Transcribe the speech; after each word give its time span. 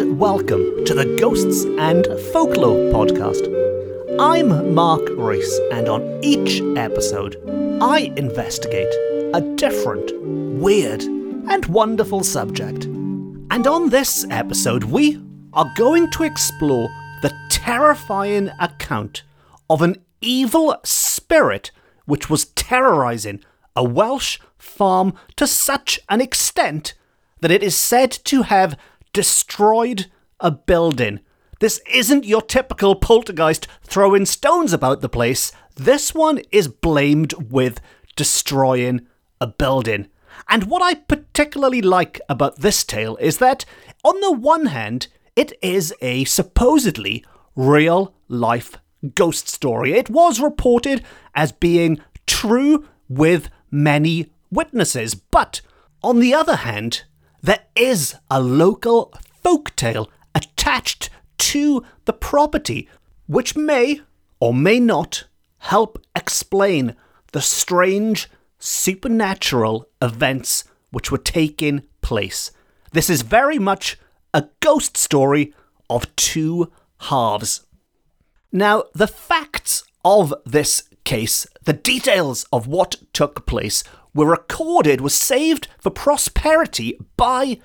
And 0.00 0.16
welcome 0.16 0.84
to 0.84 0.94
the 0.94 1.16
Ghosts 1.18 1.64
and 1.64 2.06
Folklore 2.32 2.92
podcast. 2.92 3.42
I'm 4.20 4.72
Mark 4.72 5.02
Rees, 5.16 5.58
and 5.72 5.88
on 5.88 6.22
each 6.22 6.60
episode, 6.76 7.34
I 7.82 8.12
investigate 8.16 8.94
a 9.34 9.40
different, 9.56 10.12
weird, 10.60 11.02
and 11.02 11.66
wonderful 11.66 12.22
subject. 12.22 12.84
And 12.84 13.66
on 13.66 13.90
this 13.90 14.24
episode, 14.30 14.84
we 14.84 15.20
are 15.52 15.72
going 15.76 16.12
to 16.12 16.22
explore 16.22 16.88
the 17.22 17.34
terrifying 17.50 18.50
account 18.60 19.24
of 19.68 19.82
an 19.82 19.96
evil 20.20 20.76
spirit 20.84 21.72
which 22.04 22.30
was 22.30 22.44
terrorizing 22.50 23.42
a 23.74 23.82
Welsh 23.82 24.38
farm 24.58 25.14
to 25.34 25.48
such 25.48 25.98
an 26.08 26.20
extent 26.20 26.94
that 27.40 27.50
it 27.50 27.64
is 27.64 27.76
said 27.76 28.12
to 28.12 28.42
have 28.42 28.78
destroyed 29.12 30.06
a 30.40 30.50
building. 30.50 31.20
This 31.60 31.80
isn't 31.92 32.24
your 32.24 32.42
typical 32.42 32.94
poltergeist 32.94 33.66
throwing 33.82 34.26
stones 34.26 34.72
about 34.72 35.00
the 35.00 35.08
place. 35.08 35.52
This 35.74 36.14
one 36.14 36.40
is 36.52 36.68
blamed 36.68 37.32
with 37.50 37.80
destroying 38.16 39.06
a 39.40 39.46
building. 39.46 40.08
And 40.48 40.64
what 40.64 40.82
I 40.82 40.94
particularly 40.94 41.82
like 41.82 42.20
about 42.28 42.60
this 42.60 42.84
tale 42.84 43.16
is 43.16 43.38
that, 43.38 43.64
on 44.04 44.20
the 44.20 44.32
one 44.32 44.66
hand, 44.66 45.08
it 45.34 45.52
is 45.62 45.94
a 46.00 46.24
supposedly 46.24 47.24
real 47.56 48.14
life 48.28 48.76
ghost 49.14 49.48
story. 49.48 49.92
It 49.92 50.10
was 50.10 50.40
reported 50.40 51.04
as 51.34 51.52
being 51.52 52.00
true 52.26 52.86
with 53.08 53.50
many 53.70 54.32
witnesses. 54.50 55.14
But 55.14 55.60
on 56.02 56.20
the 56.20 56.34
other 56.34 56.56
hand, 56.56 57.04
there 57.48 57.64
is 57.74 58.14
a 58.30 58.42
local 58.42 59.10
folk 59.42 59.74
tale 59.74 60.10
attached 60.34 61.08
to 61.38 61.82
the 62.04 62.12
property, 62.12 62.86
which 63.26 63.56
may 63.56 64.02
or 64.38 64.52
may 64.52 64.78
not 64.78 65.24
help 65.56 65.98
explain 66.14 66.94
the 67.32 67.40
strange 67.40 68.28
supernatural 68.58 69.88
events 70.02 70.64
which 70.90 71.10
were 71.10 71.16
taking 71.16 71.84
place. 72.02 72.50
This 72.92 73.08
is 73.08 73.22
very 73.22 73.58
much 73.58 73.98
a 74.34 74.44
ghost 74.60 74.98
story 74.98 75.54
of 75.88 76.14
two 76.16 76.70
halves. 77.00 77.64
Now, 78.52 78.84
the 78.94 79.06
facts 79.06 79.84
of 80.04 80.34
this 80.44 80.82
case, 81.04 81.46
the 81.64 81.72
details 81.72 82.44
of 82.52 82.66
what 82.66 82.96
took 83.14 83.46
place, 83.46 83.84
were 84.14 84.26
recorded, 84.26 85.00
were 85.00 85.10
saved 85.10 85.68
for 85.78 85.90
prosperity 85.90 86.98
by 87.16 87.58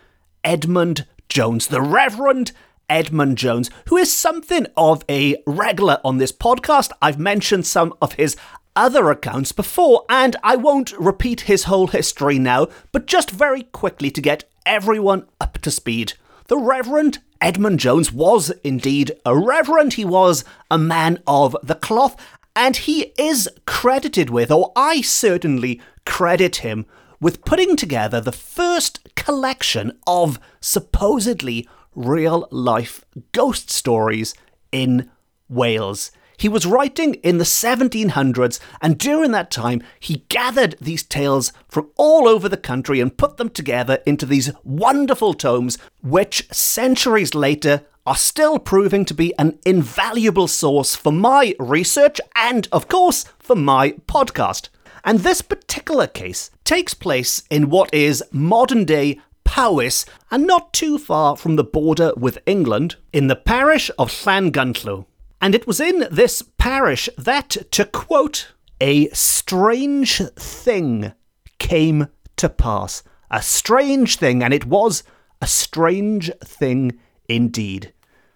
Edmund 0.43 1.05
Jones, 1.29 1.67
the 1.67 1.81
Reverend 1.81 2.51
Edmund 2.89 3.37
Jones, 3.37 3.69
who 3.87 3.97
is 3.97 4.11
something 4.11 4.67
of 4.77 5.03
a 5.09 5.35
regular 5.47 5.99
on 6.03 6.17
this 6.17 6.31
podcast. 6.31 6.91
I've 7.01 7.19
mentioned 7.19 7.65
some 7.65 7.93
of 8.01 8.13
his 8.13 8.35
other 8.75 9.09
accounts 9.11 9.51
before, 9.51 10.03
and 10.09 10.35
I 10.43 10.55
won't 10.55 10.91
repeat 10.99 11.41
his 11.41 11.65
whole 11.65 11.87
history 11.87 12.39
now, 12.39 12.67
but 12.91 13.07
just 13.07 13.31
very 13.31 13.63
quickly 13.63 14.11
to 14.11 14.21
get 14.21 14.43
everyone 14.65 15.27
up 15.39 15.59
to 15.59 15.71
speed. 15.71 16.13
The 16.47 16.57
Reverend 16.57 17.19
Edmund 17.39 17.79
Jones 17.79 18.11
was 18.11 18.51
indeed 18.63 19.11
a 19.25 19.37
reverend, 19.37 19.93
he 19.93 20.05
was 20.05 20.45
a 20.71 20.77
man 20.77 21.21
of 21.27 21.55
the 21.63 21.75
cloth, 21.75 22.15
and 22.55 22.77
he 22.77 23.13
is 23.17 23.49
credited 23.65 24.29
with, 24.29 24.51
or 24.51 24.71
I 24.75 25.01
certainly 25.01 25.81
credit 26.05 26.57
him 26.57 26.85
with 27.19 27.45
putting 27.45 27.75
together 27.75 28.19
the 28.19 28.31
first 28.31 29.15
collection 29.15 29.97
of 30.05 30.39
supposedly 30.59 31.67
real 31.95 32.47
life 32.51 33.05
ghost 33.31 33.69
stories 33.69 34.33
in 34.71 35.09
Wales. 35.47 36.11
He 36.37 36.49
was 36.49 36.65
writing 36.65 37.13
in 37.15 37.37
the 37.37 37.43
1700s, 37.45 38.59
and 38.81 38.97
during 38.97 39.31
that 39.31 39.51
time, 39.51 39.81
he 39.99 40.25
gathered 40.29 40.75
these 40.81 41.03
tales 41.03 41.53
from 41.69 41.89
all 41.95 42.27
over 42.27 42.49
the 42.49 42.57
country 42.57 42.99
and 42.99 43.17
put 43.17 43.37
them 43.37 43.49
together 43.49 43.99
into 44.05 44.25
these 44.25 44.51
wonderful 44.63 45.33
tomes, 45.33 45.77
which 46.01 46.47
centuries 46.51 47.33
later 47.33 47.85
are 48.05 48.15
still 48.15 48.59
proving 48.59 49.05
to 49.05 49.13
be 49.13 49.33
an 49.37 49.57
invaluable 49.65 50.47
source 50.47 50.95
for 50.95 51.11
my 51.11 51.55
research 51.59 52.19
and, 52.35 52.67
of 52.71 52.87
course, 52.87 53.25
for 53.39 53.55
my 53.55 53.91
podcast. 54.07 54.69
And 55.03 55.19
this 55.19 55.41
particular 55.41 56.07
case 56.07 56.51
takes 56.63 56.93
place 56.93 57.43
in 57.49 57.69
what 57.69 57.93
is 57.93 58.23
modern 58.31 58.85
day 58.85 59.19
Powys 59.43 60.05
and 60.31 60.47
not 60.47 60.73
too 60.73 60.97
far 60.97 61.37
from 61.37 61.57
the 61.57 61.63
border 61.63 62.13
with 62.15 62.39
England 62.45 62.95
in 63.11 63.27
the 63.27 63.35
parish 63.35 63.91
of 63.99 64.09
Llangunllo. 64.09 65.05
And 65.41 65.53
it 65.53 65.67
was 65.67 65.79
in 65.79 66.07
this 66.09 66.41
parish 66.57 67.09
that, 67.17 67.49
to 67.71 67.85
quote, 67.85 68.53
a 68.79 69.09
strange 69.09 70.21
thing 70.35 71.13
came 71.59 72.07
to 72.37 72.49
pass. 72.49 73.03
A 73.29 73.41
strange 73.41 74.17
thing, 74.17 74.41
and 74.41 74.53
it 74.53 74.65
was 74.65 75.03
a 75.41 75.47
strange 75.47 76.31
thing 76.43 76.99
indeed. 77.27 77.93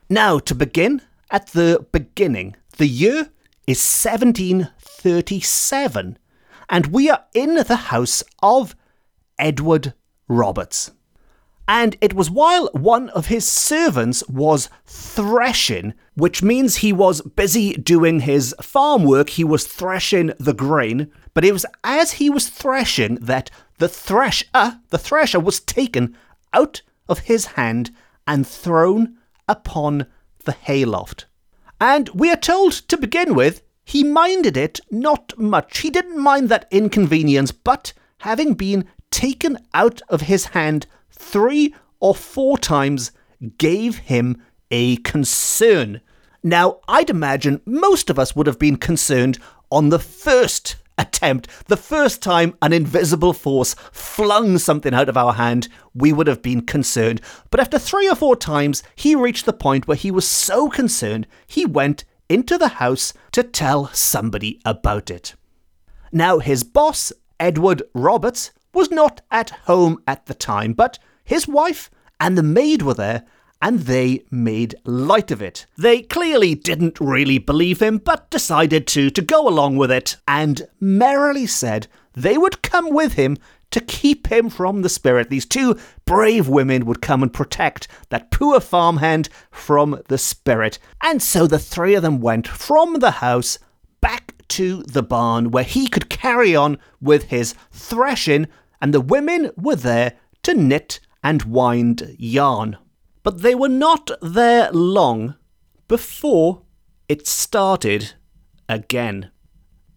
Now, 0.09 0.39
to 0.39 0.55
begin 0.55 1.01
at 1.29 1.47
the 1.47 1.85
beginning, 1.91 2.55
the 2.77 2.87
year 2.87 3.29
is 3.65 3.79
1737, 3.79 6.17
and 6.69 6.87
we 6.87 7.09
are 7.09 7.25
in 7.33 7.55
the 7.55 7.75
house 7.75 8.23
of 8.41 8.73
Edward 9.37 9.93
Roberts. 10.27 10.91
And 11.67 11.97
it 11.99 12.13
was 12.13 12.31
while 12.31 12.69
one 12.71 13.09
of 13.09 13.25
his 13.25 13.45
servants 13.45 14.23
was 14.29 14.69
threshing, 14.85 15.93
which 16.15 16.41
means 16.41 16.77
he 16.77 16.93
was 16.93 17.19
busy 17.21 17.73
doing 17.73 18.21
his 18.21 18.55
farm 18.61 19.03
work, 19.03 19.31
he 19.31 19.43
was 19.43 19.67
threshing 19.67 20.31
the 20.39 20.53
grain, 20.53 21.11
but 21.33 21.43
it 21.43 21.51
was 21.51 21.65
as 21.83 22.13
he 22.13 22.29
was 22.29 22.47
threshing 22.47 23.15
that 23.15 23.51
the 23.79 23.89
thresher, 23.89 24.79
the 24.89 24.97
thresher 24.97 25.41
was 25.41 25.59
taken 25.59 26.15
out 26.53 26.81
of 27.09 27.19
his 27.19 27.47
hand 27.47 27.91
and 28.27 28.45
thrown 28.45 29.17
upon 29.47 30.05
the 30.45 30.51
hayloft. 30.51 31.25
And 31.79 32.09
we 32.09 32.29
are 32.29 32.37
told 32.37 32.73
to 32.73 32.97
begin 32.97 33.35
with, 33.35 33.61
he 33.85 34.03
minded 34.03 34.57
it 34.57 34.79
not 34.91 35.37
much. 35.37 35.79
He 35.79 35.89
didn't 35.89 36.21
mind 36.21 36.49
that 36.49 36.67
inconvenience, 36.71 37.51
but 37.51 37.93
having 38.19 38.53
been 38.53 38.87
taken 39.11 39.57
out 39.73 40.01
of 40.09 40.21
his 40.21 40.47
hand 40.47 40.87
three 41.09 41.73
or 41.99 42.13
four 42.13 42.57
times 42.57 43.11
gave 43.57 43.97
him 43.97 44.41
a 44.71 44.97
concern. 44.97 46.01
Now, 46.43 46.79
I'd 46.87 47.09
imagine 47.09 47.61
most 47.65 48.09
of 48.09 48.19
us 48.19 48.35
would 48.35 48.47
have 48.47 48.59
been 48.59 48.77
concerned 48.77 49.39
on 49.71 49.89
the 49.89 49.99
first 49.99 50.75
attempt, 50.97 51.47
the 51.67 51.77
first 51.77 52.21
time 52.21 52.55
an 52.61 52.73
invisible 52.73 53.33
force 53.33 53.75
flung 53.91 54.57
something 54.57 54.93
out 54.93 55.09
of 55.09 55.17
our 55.17 55.33
hand, 55.33 55.67
we 55.93 56.11
would 56.13 56.27
have 56.27 56.41
been 56.41 56.61
concerned. 56.61 57.21
But 57.49 57.59
after 57.59 57.79
three 57.79 58.09
or 58.09 58.15
four 58.15 58.35
times, 58.35 58.83
he 58.95 59.15
reached 59.15 59.45
the 59.45 59.53
point 59.53 59.87
where 59.87 59.97
he 59.97 60.11
was 60.11 60.27
so 60.27 60.69
concerned, 60.69 61.27
he 61.45 61.65
went 61.65 62.05
into 62.29 62.57
the 62.57 62.67
house 62.67 63.13
to 63.31 63.43
tell 63.43 63.87
somebody 63.93 64.59
about 64.65 65.09
it. 65.09 65.35
Now, 66.11 66.39
his 66.39 66.63
boss, 66.63 67.13
Edward 67.39 67.83
Roberts, 67.93 68.51
was 68.73 68.91
not 68.91 69.21
at 69.31 69.49
home 69.49 70.01
at 70.07 70.25
the 70.25 70.33
time, 70.33 70.73
but 70.73 70.99
his 71.23 71.47
wife 71.47 71.89
and 72.19 72.37
the 72.37 72.43
maid 72.43 72.81
were 72.81 72.93
there, 72.93 73.25
and 73.61 73.79
they 73.81 74.23
made 74.29 74.75
light 74.85 75.31
of 75.31 75.41
it. 75.41 75.65
They 75.77 76.01
clearly 76.01 76.55
didn't 76.55 76.99
really 76.99 77.37
believe 77.37 77.81
him, 77.81 77.97
but 77.97 78.29
decided 78.29 78.87
to, 78.87 79.09
to 79.09 79.21
go 79.21 79.47
along 79.47 79.77
with 79.77 79.91
it, 79.91 80.17
and 80.27 80.67
merrily 80.79 81.47
said 81.47 81.87
they 82.13 82.37
would 82.37 82.61
come 82.61 82.91
with 82.91 83.13
him 83.13 83.37
to 83.71 83.81
keep 83.81 84.27
him 84.27 84.49
from 84.49 84.81
the 84.81 84.89
spirit. 84.89 85.29
These 85.29 85.45
two 85.45 85.77
brave 86.05 86.47
women 86.47 86.85
would 86.85 87.01
come 87.01 87.21
and 87.21 87.33
protect 87.33 87.87
that 88.09 88.31
poor 88.31 88.59
farmhand 88.59 89.29
from 89.51 90.01
the 90.07 90.17
spirit. 90.17 90.79
And 91.01 91.21
so 91.21 91.47
the 91.47 91.59
three 91.59 91.95
of 91.95 92.03
them 92.03 92.21
went 92.21 92.47
from 92.47 92.99
the 92.99 93.11
house 93.11 93.59
back 93.99 94.33
to 94.49 94.83
the 94.83 95.03
barn 95.03 95.51
where 95.51 95.63
he 95.63 95.87
could 95.87 96.09
carry 96.09 96.55
on 96.55 96.77
with 97.01 97.23
his 97.23 97.55
threshing, 97.71 98.47
and 98.81 98.93
the 98.93 99.01
women 99.01 99.51
were 99.57 99.75
there 99.75 100.13
to 100.43 100.53
knit 100.53 100.99
and 101.23 101.43
wind 101.43 102.15
yarn. 102.17 102.77
But 103.27 103.41
they 103.41 103.55
were 103.55 103.67
not 103.67 104.09
there 104.21 104.71
long 104.71 105.35
before 105.89 106.61
it 107.09 107.27
started 107.27 108.13
again. 108.69 109.31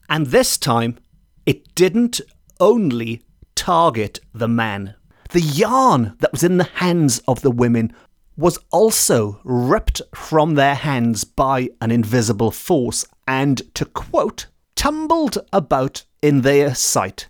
And 0.08 0.26
this 0.26 0.58
time, 0.58 0.98
it 1.46 1.76
didn't 1.76 2.20
only 2.58 3.22
target 3.54 4.18
the 4.34 4.48
man. 4.48 4.96
The 5.30 5.42
yarn 5.42 6.16
that 6.18 6.32
was 6.32 6.42
in 6.42 6.56
the 6.56 6.64
hands 6.64 7.20
of 7.28 7.42
the 7.42 7.52
women 7.52 7.94
was 8.36 8.58
also 8.72 9.40
ripped 9.44 10.02
from 10.12 10.56
their 10.56 10.74
hands 10.74 11.22
by 11.22 11.68
an 11.80 11.92
invisible 11.92 12.50
force 12.50 13.04
and, 13.28 13.62
to 13.76 13.84
quote, 13.84 14.48
tumbled 14.74 15.38
about 15.52 16.04
in 16.20 16.40
their 16.40 16.74
sight. 16.74 17.28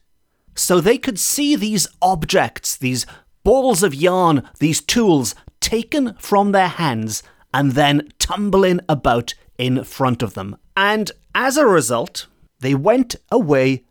So 0.54 0.80
they 0.80 0.96
could 0.96 1.18
see 1.18 1.56
these 1.56 1.86
objects, 2.00 2.74
these 2.74 3.04
balls 3.44 3.82
of 3.82 3.94
yarn, 3.94 4.48
these 4.60 4.80
tools 4.80 5.34
taken 5.60 6.14
from 6.14 6.52
their 6.52 6.68
hands 6.68 7.22
and 7.52 7.72
then 7.72 8.08
tumbling 8.18 8.80
about 8.88 9.34
in 9.58 9.84
front 9.84 10.22
of 10.22 10.34
them. 10.34 10.56
And 10.76 11.10
as 11.34 11.56
a 11.56 11.66
result, 11.66 12.26
they 12.60 12.74
went 12.74 13.16
away 13.30 13.84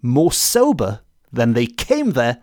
more 0.00 0.32
sober 0.32 1.00
than 1.32 1.52
they 1.52 1.66
came 1.66 2.10
there. 2.10 2.38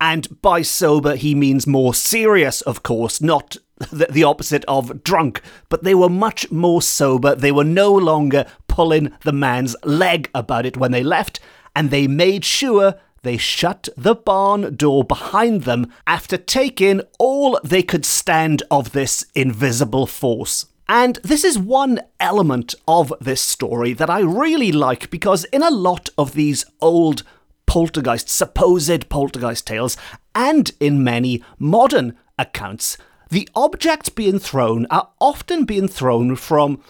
And 0.00 0.40
by 0.42 0.62
sober, 0.62 1.14
he 1.14 1.34
means 1.34 1.66
more 1.66 1.94
serious, 1.94 2.60
of 2.62 2.82
course, 2.82 3.20
not 3.20 3.56
the, 3.92 4.24
opposite 4.24 4.64
of 4.66 5.02
drunk, 5.02 5.42
but 5.68 5.82
they 5.82 5.94
were 5.94 6.08
much 6.08 6.50
more 6.50 6.82
sober. 6.82 7.34
They 7.34 7.52
were 7.52 7.64
no 7.64 7.92
longer 7.92 8.46
pulling 8.68 9.12
the 9.24 9.32
man's 9.32 9.76
leg 9.84 10.30
about 10.34 10.66
it 10.66 10.76
when 10.76 10.92
they 10.92 11.02
left, 11.02 11.40
and 11.74 11.90
they 11.90 12.06
made 12.06 12.44
sure 12.44 12.94
they 13.22 13.36
shut 13.36 13.88
the 13.96 14.14
barn 14.14 14.74
door 14.76 15.04
behind 15.04 15.62
them 15.62 15.92
after 16.06 16.36
taking 16.36 17.00
all 17.18 17.58
they 17.62 17.82
could 17.82 18.04
stand 18.04 18.62
of 18.70 18.92
this 18.92 19.24
invisible 19.34 20.06
force. 20.06 20.66
And 20.88 21.16
this 21.22 21.44
is 21.44 21.58
one 21.58 22.00
element 22.18 22.74
of 22.86 23.12
this 23.20 23.40
story 23.40 23.92
that 23.94 24.10
I 24.10 24.20
really 24.20 24.72
like 24.72 25.10
because 25.10 25.44
in 25.44 25.62
a 25.62 25.70
lot 25.70 26.10
of 26.18 26.34
these 26.34 26.64
old 26.80 27.22
poltergeist, 27.66 28.28
supposed 28.28 29.08
poltergeist 29.08 29.66
tales, 29.66 29.96
and 30.34 30.70
in 30.80 31.04
many 31.04 31.42
modern 31.58 32.18
accounts, 32.38 32.98
the 33.30 33.48
objects 33.54 34.10
being 34.10 34.38
thrown 34.38 34.86
are 34.90 35.08
often 35.20 35.64
being 35.64 35.88
thrown 35.88 36.36
from 36.36 36.82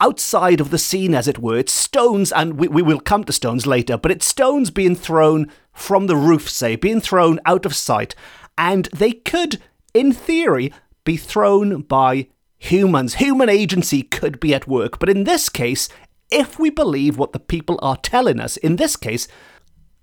outside 0.00 0.60
of 0.60 0.70
the 0.70 0.78
scene, 0.78 1.14
as 1.14 1.28
it 1.28 1.38
were. 1.38 1.58
It's 1.58 1.72
stones, 1.72 2.32
and 2.32 2.54
we, 2.54 2.68
we 2.68 2.82
will 2.82 3.00
come 3.00 3.24
to 3.24 3.32
stones 3.32 3.66
later, 3.66 3.96
but 3.96 4.10
it's 4.10 4.26
stones 4.26 4.70
being 4.70 4.96
thrown 4.96 5.50
from 5.72 6.06
the 6.06 6.16
roof, 6.16 6.48
say, 6.48 6.76
being 6.76 7.00
thrown 7.00 7.40
out 7.44 7.66
of 7.66 7.76
sight. 7.76 8.14
And 8.56 8.86
they 8.86 9.12
could, 9.12 9.60
in 9.94 10.12
theory, 10.12 10.72
be 11.04 11.16
thrown 11.16 11.82
by 11.82 12.28
humans. 12.58 13.14
Human 13.14 13.48
agency 13.48 14.02
could 14.02 14.38
be 14.38 14.54
at 14.54 14.68
work. 14.68 14.98
But 14.98 15.08
in 15.08 15.24
this 15.24 15.48
case, 15.48 15.88
if 16.30 16.58
we 16.58 16.70
believe 16.70 17.18
what 17.18 17.32
the 17.32 17.40
people 17.40 17.78
are 17.82 17.96
telling 17.96 18.38
us, 18.38 18.56
in 18.56 18.76
this 18.76 18.96
case, 18.96 19.26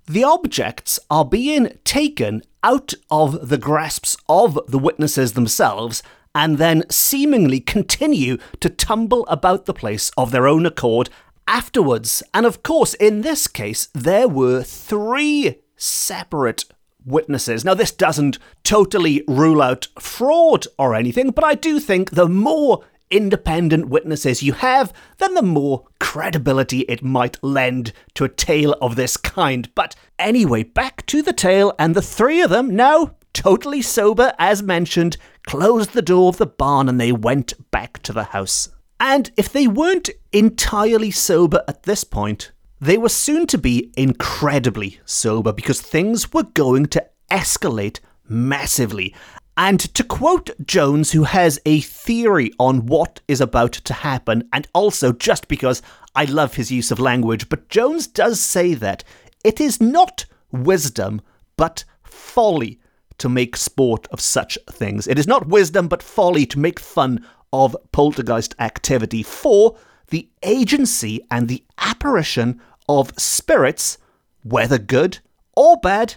the 0.07 0.23
objects 0.23 0.99
are 1.09 1.25
being 1.25 1.77
taken 1.83 2.41
out 2.63 2.93
of 3.11 3.49
the 3.49 3.57
grasps 3.57 4.17
of 4.27 4.59
the 4.67 4.79
witnesses 4.79 5.33
themselves 5.33 6.01
and 6.37 6.59
then 6.59 6.83
seemingly 6.87 7.59
continue 7.59 8.37
to 8.59 8.69
tumble 8.69 9.25
about 9.25 9.65
the 9.65 9.73
place 9.73 10.11
of 10.15 10.29
their 10.29 10.47
own 10.47 10.67
accord 10.67 11.09
afterwards. 11.47 12.21
And 12.31 12.45
of 12.45 12.61
course, 12.61 12.93
in 12.93 13.21
this 13.21 13.47
case, 13.47 13.89
there 13.95 14.27
were 14.27 14.61
three 14.61 15.55
separate 15.77 16.65
witnesses. 17.03 17.65
Now, 17.65 17.73
this 17.73 17.91
doesn't 17.91 18.37
totally 18.63 19.23
rule 19.27 19.63
out 19.63 19.87
fraud 19.99 20.67
or 20.77 20.93
anything, 20.93 21.31
but 21.31 21.43
I 21.43 21.55
do 21.55 21.79
think 21.79 22.11
the 22.11 22.29
more 22.29 22.83
independent 23.09 23.87
witnesses 23.87 24.43
you 24.43 24.53
have, 24.53 24.93
then 25.17 25.33
the 25.33 25.41
more 25.41 25.85
credibility 25.99 26.81
it 26.81 27.01
might 27.01 27.43
lend 27.43 27.93
to 28.13 28.25
a 28.25 28.29
tale 28.29 28.73
of 28.79 28.95
this 28.95 29.17
kind. 29.17 29.73
But 29.73 29.95
anyway, 30.19 30.61
back 30.61 31.03
to 31.07 31.23
the 31.23 31.33
tale, 31.33 31.73
and 31.79 31.95
the 31.95 32.01
three 32.03 32.41
of 32.41 32.51
them, 32.51 32.75
now 32.75 33.15
totally 33.33 33.81
sober 33.81 34.33
as 34.39 34.63
mentioned, 34.63 35.15
closed 35.47 35.93
the 35.93 36.01
door 36.01 36.27
of 36.29 36.37
the 36.37 36.45
barn 36.45 36.89
and 36.89 36.99
they 36.99 37.11
went 37.11 37.53
back 37.71 38.03
to 38.03 38.13
the 38.13 38.25
house. 38.25 38.69
And 38.99 39.31
if 39.37 39.51
they 39.51 39.65
weren't 39.65 40.09
entirely 40.33 41.09
sober 41.09 41.63
at 41.67 41.83
this 41.83 42.03
point, 42.03 42.51
they 42.81 42.97
were 42.97 43.09
soon 43.09 43.47
to 43.47 43.57
be 43.57 43.91
incredibly 43.95 44.99
sober 45.05 45.53
because 45.53 45.81
things 45.81 46.33
were 46.33 46.43
going 46.43 46.87
to 46.87 47.05
escalate 47.31 47.99
massively. 48.27 49.15
And 49.55 49.79
to 49.95 50.03
quote 50.03 50.49
Jones, 50.65 51.13
who 51.13 51.23
has 51.23 51.59
a 51.65 51.79
theory 51.79 52.51
on 52.59 52.85
what 52.85 53.21
is 53.27 53.41
about 53.41 53.71
to 53.71 53.93
happen, 53.93 54.47
and 54.51 54.67
also 54.73 55.13
just 55.13 55.47
because 55.47 55.81
I 56.13 56.25
love 56.25 56.55
his 56.55 56.71
use 56.71 56.91
of 56.91 56.99
language, 56.99 57.49
but 57.49 57.69
Jones 57.69 58.05
does 58.05 58.39
say 58.39 58.73
that 58.75 59.03
it 59.43 59.61
is 59.61 59.81
not 59.81 60.25
wisdom, 60.51 61.21
but 61.55 61.85
folly 62.03 62.79
to 63.19 63.29
make 63.29 63.55
sport 63.57 64.07
of 64.11 64.21
such 64.21 64.57
things. 64.69 65.07
It 65.07 65.17
is 65.17 65.27
not 65.27 65.47
wisdom, 65.47 65.87
but 65.87 66.03
folly 66.03 66.45
to 66.47 66.59
make 66.59 66.79
fun 66.79 67.25
of 67.51 67.75
poltergeist 67.91 68.55
activity, 68.59 69.23
for 69.23 69.77
the 70.09 70.29
agency 70.43 71.21
and 71.31 71.47
the 71.47 71.63
apparition 71.77 72.61
of 72.87 73.17
spirits, 73.17 73.97
whether 74.43 74.77
good 74.77 75.19
or 75.55 75.77
bad, 75.77 76.15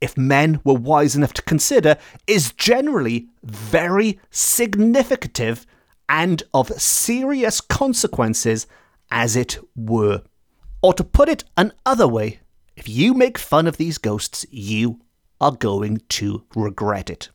if 0.00 0.16
men 0.16 0.60
were 0.64 0.74
wise 0.74 1.14
enough 1.14 1.32
to 1.34 1.42
consider, 1.42 1.96
is 2.26 2.52
generally 2.52 3.28
very 3.42 4.18
significative 4.30 5.66
and 6.08 6.42
of 6.52 6.68
serious 6.80 7.60
consequences, 7.60 8.66
as 9.10 9.36
it 9.36 9.58
were. 9.76 10.22
Or 10.82 10.92
to 10.94 11.04
put 11.04 11.28
it 11.28 11.44
another 11.56 12.08
way, 12.08 12.40
if 12.76 12.88
you 12.88 13.14
make 13.14 13.38
fun 13.38 13.66
of 13.66 13.76
these 13.76 13.98
ghosts, 13.98 14.46
you 14.50 15.00
are 15.40 15.52
going 15.52 16.02
to 16.08 16.44
regret 16.54 17.10
it. 17.10 17.30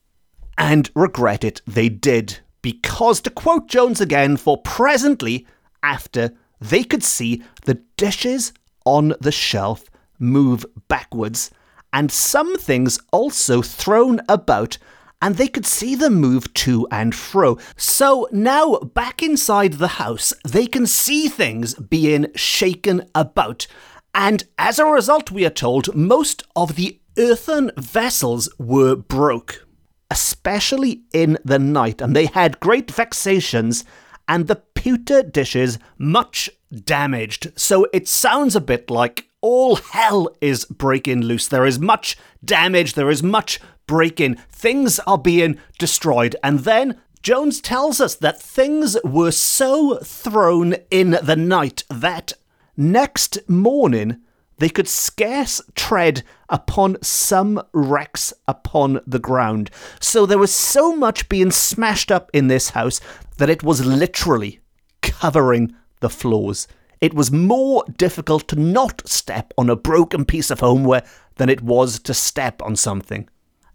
And 0.57 0.89
regret 0.95 1.43
it 1.43 1.61
they 1.67 1.89
did, 1.89 2.39
because, 2.61 3.21
to 3.21 3.29
quote 3.29 3.67
Jones 3.67 3.99
again, 4.01 4.37
for 4.37 4.61
presently, 4.61 5.45
after 5.83 6.31
they 6.59 6.83
could 6.83 7.03
see 7.03 7.43
the 7.65 7.81
dishes 7.97 8.53
on 8.85 9.13
the 9.19 9.31
shelf 9.31 9.85
move 10.19 10.65
backwards 10.87 11.51
and 11.91 12.11
some 12.11 12.57
things 12.57 12.99
also 13.11 13.61
thrown 13.61 14.19
about 14.27 14.77
and 15.21 15.35
they 15.35 15.47
could 15.47 15.65
see 15.65 15.95
them 15.95 16.15
move 16.15 16.53
to 16.53 16.87
and 16.91 17.15
fro. 17.15 17.57
So 17.77 18.27
now, 18.31 18.75
back 18.79 19.23
inside 19.23 19.73
the 19.73 19.87
house, 19.87 20.33
they 20.45 20.67
can 20.67 20.85
see 20.85 21.29
things 21.29 21.73
being 21.75 22.27
shaken 22.35 23.09
about. 23.15 23.65
And 24.13 24.43
as 24.57 24.77
a 24.77 24.85
result, 24.85 25.31
we 25.31 25.45
are 25.45 25.49
told, 25.49 25.95
most 25.95 26.43
of 26.55 26.75
the 26.75 26.99
earthen 27.17 27.71
vessels 27.77 28.49
were 28.57 28.95
broke, 28.95 29.65
especially 30.11 31.03
in 31.13 31.37
the 31.43 31.59
night, 31.59 32.01
and 32.01 32.15
they 32.15 32.27
had 32.27 32.59
great 32.59 32.91
vexations, 32.91 33.85
and 34.27 34.47
the 34.47 34.55
pewter 34.55 35.23
dishes 35.23 35.79
much 35.97 36.49
damaged. 36.83 37.51
So 37.59 37.87
it 37.93 38.07
sounds 38.07 38.55
a 38.55 38.61
bit 38.61 38.89
like 38.89 39.29
all 39.41 39.75
hell 39.75 40.29
is 40.41 40.65
breaking 40.65 41.21
loose. 41.21 41.47
There 41.47 41.65
is 41.65 41.79
much 41.79 42.17
damage, 42.43 42.93
there 42.93 43.09
is 43.09 43.21
much 43.21 43.59
breaking. 43.85 44.35
Things 44.49 44.99
are 45.05 45.17
being 45.17 45.59
destroyed. 45.77 46.35
And 46.43 46.59
then 46.59 46.99
Jones 47.21 47.61
tells 47.61 48.01
us 48.01 48.15
that 48.15 48.41
things 48.41 48.97
were 49.03 49.31
so 49.31 49.97
thrown 50.03 50.75
in 50.89 51.17
the 51.21 51.35
night 51.35 51.83
that 51.89 52.33
next 52.75 53.47
morning 53.49 54.21
they 54.57 54.69
could 54.69 54.87
scarce 54.87 55.61
tread 55.75 56.23
upon 56.49 56.97
some 57.01 57.61
wrecks 57.73 58.33
upon 58.47 59.01
the 59.05 59.19
ground. 59.19 59.69
So 59.99 60.25
there 60.25 60.37
was 60.37 60.53
so 60.53 60.95
much 60.95 61.27
being 61.29 61.51
smashed 61.51 62.11
up 62.11 62.29
in 62.33 62.47
this 62.47 62.69
house 62.69 63.01
that 63.37 63.49
it 63.49 63.63
was 63.63 63.85
literally 63.85 64.59
covering 65.01 65.75
the 65.99 66.09
floors. 66.09 66.67
It 67.01 67.13
was 67.13 67.31
more 67.31 67.83
difficult 67.97 68.47
to 68.49 68.59
not 68.59 69.07
step 69.07 69.53
on 69.57 69.69
a 69.69 69.75
broken 69.75 70.25
piece 70.25 70.49
of 70.49 70.61
homeware 70.61 71.03
than 71.35 71.49
it 71.49 71.61
was 71.61 71.99
to 71.99 72.13
step 72.13 72.61
on 72.61 72.75
something. 72.75 73.27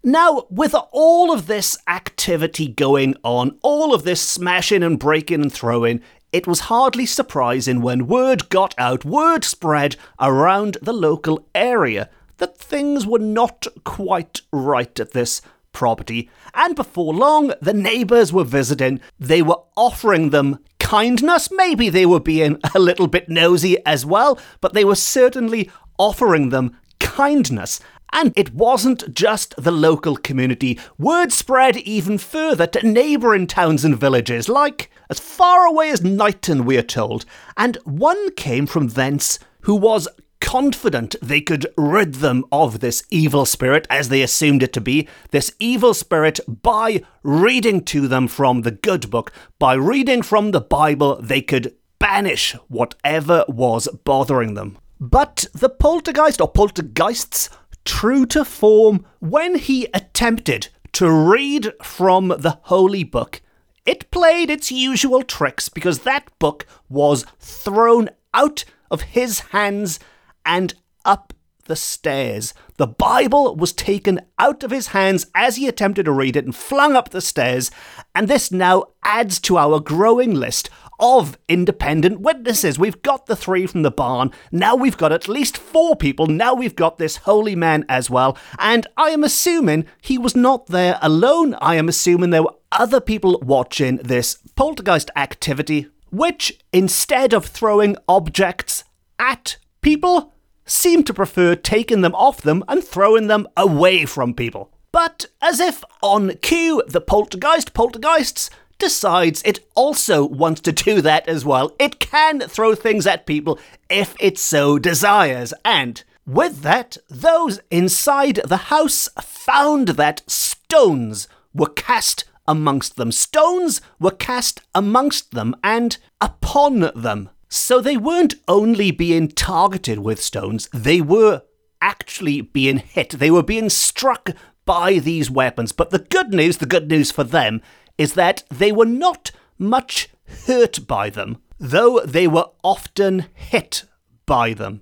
Now, 0.03 0.47
with 0.49 0.73
all 0.91 1.31
of 1.31 1.45
this 1.45 1.77
activity 1.87 2.67
going 2.67 3.15
on, 3.23 3.59
all 3.61 3.93
of 3.93 4.03
this 4.03 4.19
smashing 4.19 4.81
and 4.81 4.97
breaking 4.97 5.43
and 5.43 5.53
throwing, 5.53 6.01
it 6.31 6.47
was 6.47 6.61
hardly 6.61 7.05
surprising 7.05 7.81
when 7.81 8.07
word 8.07 8.49
got 8.49 8.73
out, 8.77 9.03
word 9.03 9.43
spread 9.43 9.95
around 10.19 10.77
the 10.81 10.93
local 10.93 11.45
area 11.53 12.09
that 12.37 12.57
things 12.57 13.05
were 13.05 13.19
not 13.19 13.67
quite 13.83 14.41
right 14.51 14.99
at 14.99 15.11
this 15.11 15.41
property. 15.73 16.29
And 16.53 16.75
before 16.75 17.13
long, 17.13 17.53
the 17.61 17.73
neighbours 17.73 18.33
were 18.33 18.43
visiting. 18.43 18.99
They 19.19 19.41
were 19.41 19.59
offering 19.75 20.29
them 20.29 20.59
kindness. 20.79 21.49
Maybe 21.51 21.89
they 21.89 22.05
were 22.05 22.19
being 22.19 22.59
a 22.73 22.79
little 22.79 23.07
bit 23.07 23.29
nosy 23.29 23.77
as 23.85 24.05
well, 24.05 24.39
but 24.59 24.73
they 24.73 24.83
were 24.83 24.95
certainly 24.95 25.69
offering 25.97 26.49
them 26.49 26.77
kindness. 26.99 27.79
And 28.13 28.33
it 28.35 28.53
wasn't 28.53 29.13
just 29.13 29.55
the 29.57 29.71
local 29.71 30.15
community. 30.15 30.79
Word 30.97 31.31
spread 31.31 31.77
even 31.77 32.17
further 32.17 32.67
to 32.67 32.85
neighbouring 32.85 33.47
towns 33.47 33.85
and 33.85 33.97
villages, 33.97 34.49
like 34.49 34.89
as 35.09 35.19
far 35.19 35.65
away 35.65 35.91
as 35.91 36.03
Knighton, 36.03 36.65
we 36.65 36.77
are 36.77 36.81
told. 36.81 37.25
And 37.57 37.77
one 37.83 38.31
came 38.35 38.65
from 38.65 38.89
thence 38.89 39.39
who 39.61 39.75
was 39.75 40.07
confident 40.39 41.15
they 41.21 41.39
could 41.39 41.67
rid 41.77 42.15
them 42.15 42.43
of 42.51 42.79
this 42.79 43.03
evil 43.09 43.45
spirit, 43.45 43.87
as 43.89 44.09
they 44.09 44.21
assumed 44.21 44.63
it 44.63 44.73
to 44.73 44.81
be, 44.81 45.07
this 45.29 45.53
evil 45.59 45.93
spirit, 45.93 46.39
by 46.47 47.01
reading 47.23 47.83
to 47.85 48.07
them 48.07 48.27
from 48.27 48.61
the 48.61 48.71
good 48.71 49.09
book. 49.09 49.31
By 49.59 49.73
reading 49.75 50.21
from 50.23 50.51
the 50.51 50.59
Bible, 50.59 51.21
they 51.21 51.41
could 51.41 51.75
banish 51.99 52.53
whatever 52.67 53.45
was 53.47 53.87
bothering 54.03 54.55
them. 54.55 54.77
But 54.99 55.45
the 55.53 55.69
poltergeist 55.69 56.41
or 56.41 56.51
poltergeists, 56.51 57.49
true 57.85 58.25
to 58.27 58.45
form, 58.45 59.05
when 59.19 59.55
he 59.55 59.87
attempted 59.93 60.69
to 60.93 61.09
read 61.11 61.71
from 61.83 62.29
the 62.29 62.59
holy 62.63 63.03
book, 63.03 63.41
it 63.85 64.11
played 64.11 64.49
its 64.49 64.71
usual 64.71 65.23
tricks 65.23 65.69
because 65.69 65.99
that 65.99 66.37
book 66.39 66.65
was 66.89 67.25
thrown 67.39 68.09
out 68.33 68.63
of 68.89 69.01
his 69.01 69.39
hands 69.51 69.99
and 70.45 70.73
up 71.05 71.33
the 71.65 71.75
stairs. 71.75 72.53
The 72.77 72.87
Bible 72.87 73.55
was 73.55 73.73
taken 73.73 74.21
out 74.37 74.63
of 74.63 74.71
his 74.71 74.87
hands 74.87 75.27
as 75.33 75.55
he 75.55 75.67
attempted 75.67 76.03
to 76.05 76.11
read 76.11 76.35
it 76.35 76.45
and 76.45 76.55
flung 76.55 76.95
up 76.95 77.09
the 77.09 77.21
stairs, 77.21 77.71
and 78.13 78.27
this 78.27 78.51
now 78.51 78.85
adds 79.03 79.39
to 79.41 79.57
our 79.57 79.79
growing 79.79 80.33
list 80.33 80.69
of 81.01 81.37
independent 81.49 82.21
witnesses. 82.21 82.79
We've 82.79 83.01
got 83.01 83.25
the 83.25 83.35
three 83.35 83.65
from 83.65 83.81
the 83.81 83.91
barn. 83.91 84.31
Now 84.51 84.75
we've 84.75 84.97
got 84.97 85.11
at 85.11 85.27
least 85.27 85.57
four 85.57 85.95
people. 85.95 86.27
Now 86.27 86.53
we've 86.53 86.75
got 86.75 86.97
this 86.97 87.17
holy 87.17 87.55
man 87.55 87.83
as 87.89 88.09
well. 88.09 88.37
And 88.59 88.87
I 88.95 89.09
am 89.09 89.23
assuming 89.23 89.85
he 90.01 90.17
was 90.17 90.35
not 90.35 90.67
there 90.67 90.99
alone. 91.01 91.55
I 91.55 91.75
am 91.75 91.89
assuming 91.89 92.29
there 92.29 92.43
were 92.43 92.55
other 92.71 93.01
people 93.01 93.39
watching 93.41 93.97
this 93.97 94.37
poltergeist 94.55 95.09
activity, 95.15 95.87
which 96.11 96.59
instead 96.71 97.33
of 97.33 97.45
throwing 97.45 97.97
objects 98.07 98.83
at 99.17 99.57
people, 99.81 100.31
seem 100.65 101.03
to 101.03 101.13
prefer 101.13 101.55
taking 101.55 102.01
them 102.01 102.15
off 102.15 102.41
them 102.41 102.63
and 102.67 102.83
throwing 102.83 103.27
them 103.27 103.47
away 103.57 104.05
from 104.05 104.33
people. 104.33 104.71
But 104.91 105.25
as 105.41 105.59
if 105.59 105.83
on 106.01 106.35
cue, 106.37 106.83
the 106.87 107.01
poltergeist 107.01 107.73
poltergeists 107.73 108.49
decides 108.81 109.41
it 109.43 109.65
also 109.75 110.25
wants 110.25 110.59
to 110.61 110.73
do 110.73 110.99
that 111.01 111.27
as 111.29 111.45
well. 111.45 111.73
It 111.79 111.99
can 111.99 112.41
throw 112.41 112.75
things 112.75 113.07
at 113.07 113.25
people 113.25 113.57
if 113.89 114.15
it 114.19 114.37
so 114.37 114.77
desires. 114.77 115.53
And 115.63 116.03
with 116.25 116.63
that, 116.63 116.97
those 117.09 117.61
inside 117.69 118.41
the 118.43 118.71
house 118.73 119.07
found 119.21 119.89
that 119.89 120.29
stones 120.29 121.29
were 121.53 121.69
cast 121.69 122.25
amongst 122.47 122.97
them. 122.97 123.11
Stones 123.11 123.79
were 123.99 124.11
cast 124.11 124.61
amongst 124.75 125.31
them 125.31 125.55
and 125.63 125.97
upon 126.19 126.91
them. 126.95 127.29
So 127.47 127.81
they 127.81 127.97
weren't 127.97 128.35
only 128.47 128.91
being 128.91 129.27
targeted 129.27 129.99
with 129.99 130.21
stones, 130.21 130.67
they 130.73 131.01
were 131.01 131.43
actually 131.81 132.41
being 132.41 132.77
hit. 132.77 133.11
They 133.11 133.31
were 133.31 133.43
being 133.43 133.69
struck 133.69 134.31
by 134.65 134.99
these 134.99 135.29
weapons. 135.29 135.71
But 135.71 135.89
the 135.89 135.99
good 135.99 136.33
news, 136.33 136.57
the 136.57 136.65
good 136.65 136.89
news 136.89 137.11
for 137.11 137.23
them, 137.23 137.61
is 137.97 138.13
that 138.13 138.43
they 138.49 138.71
were 138.71 138.85
not 138.85 139.31
much 139.57 140.09
hurt 140.45 140.87
by 140.87 141.09
them, 141.09 141.37
though 141.59 141.99
they 142.01 142.27
were 142.27 142.49
often 142.63 143.25
hit 143.33 143.83
by 144.25 144.53
them. 144.53 144.81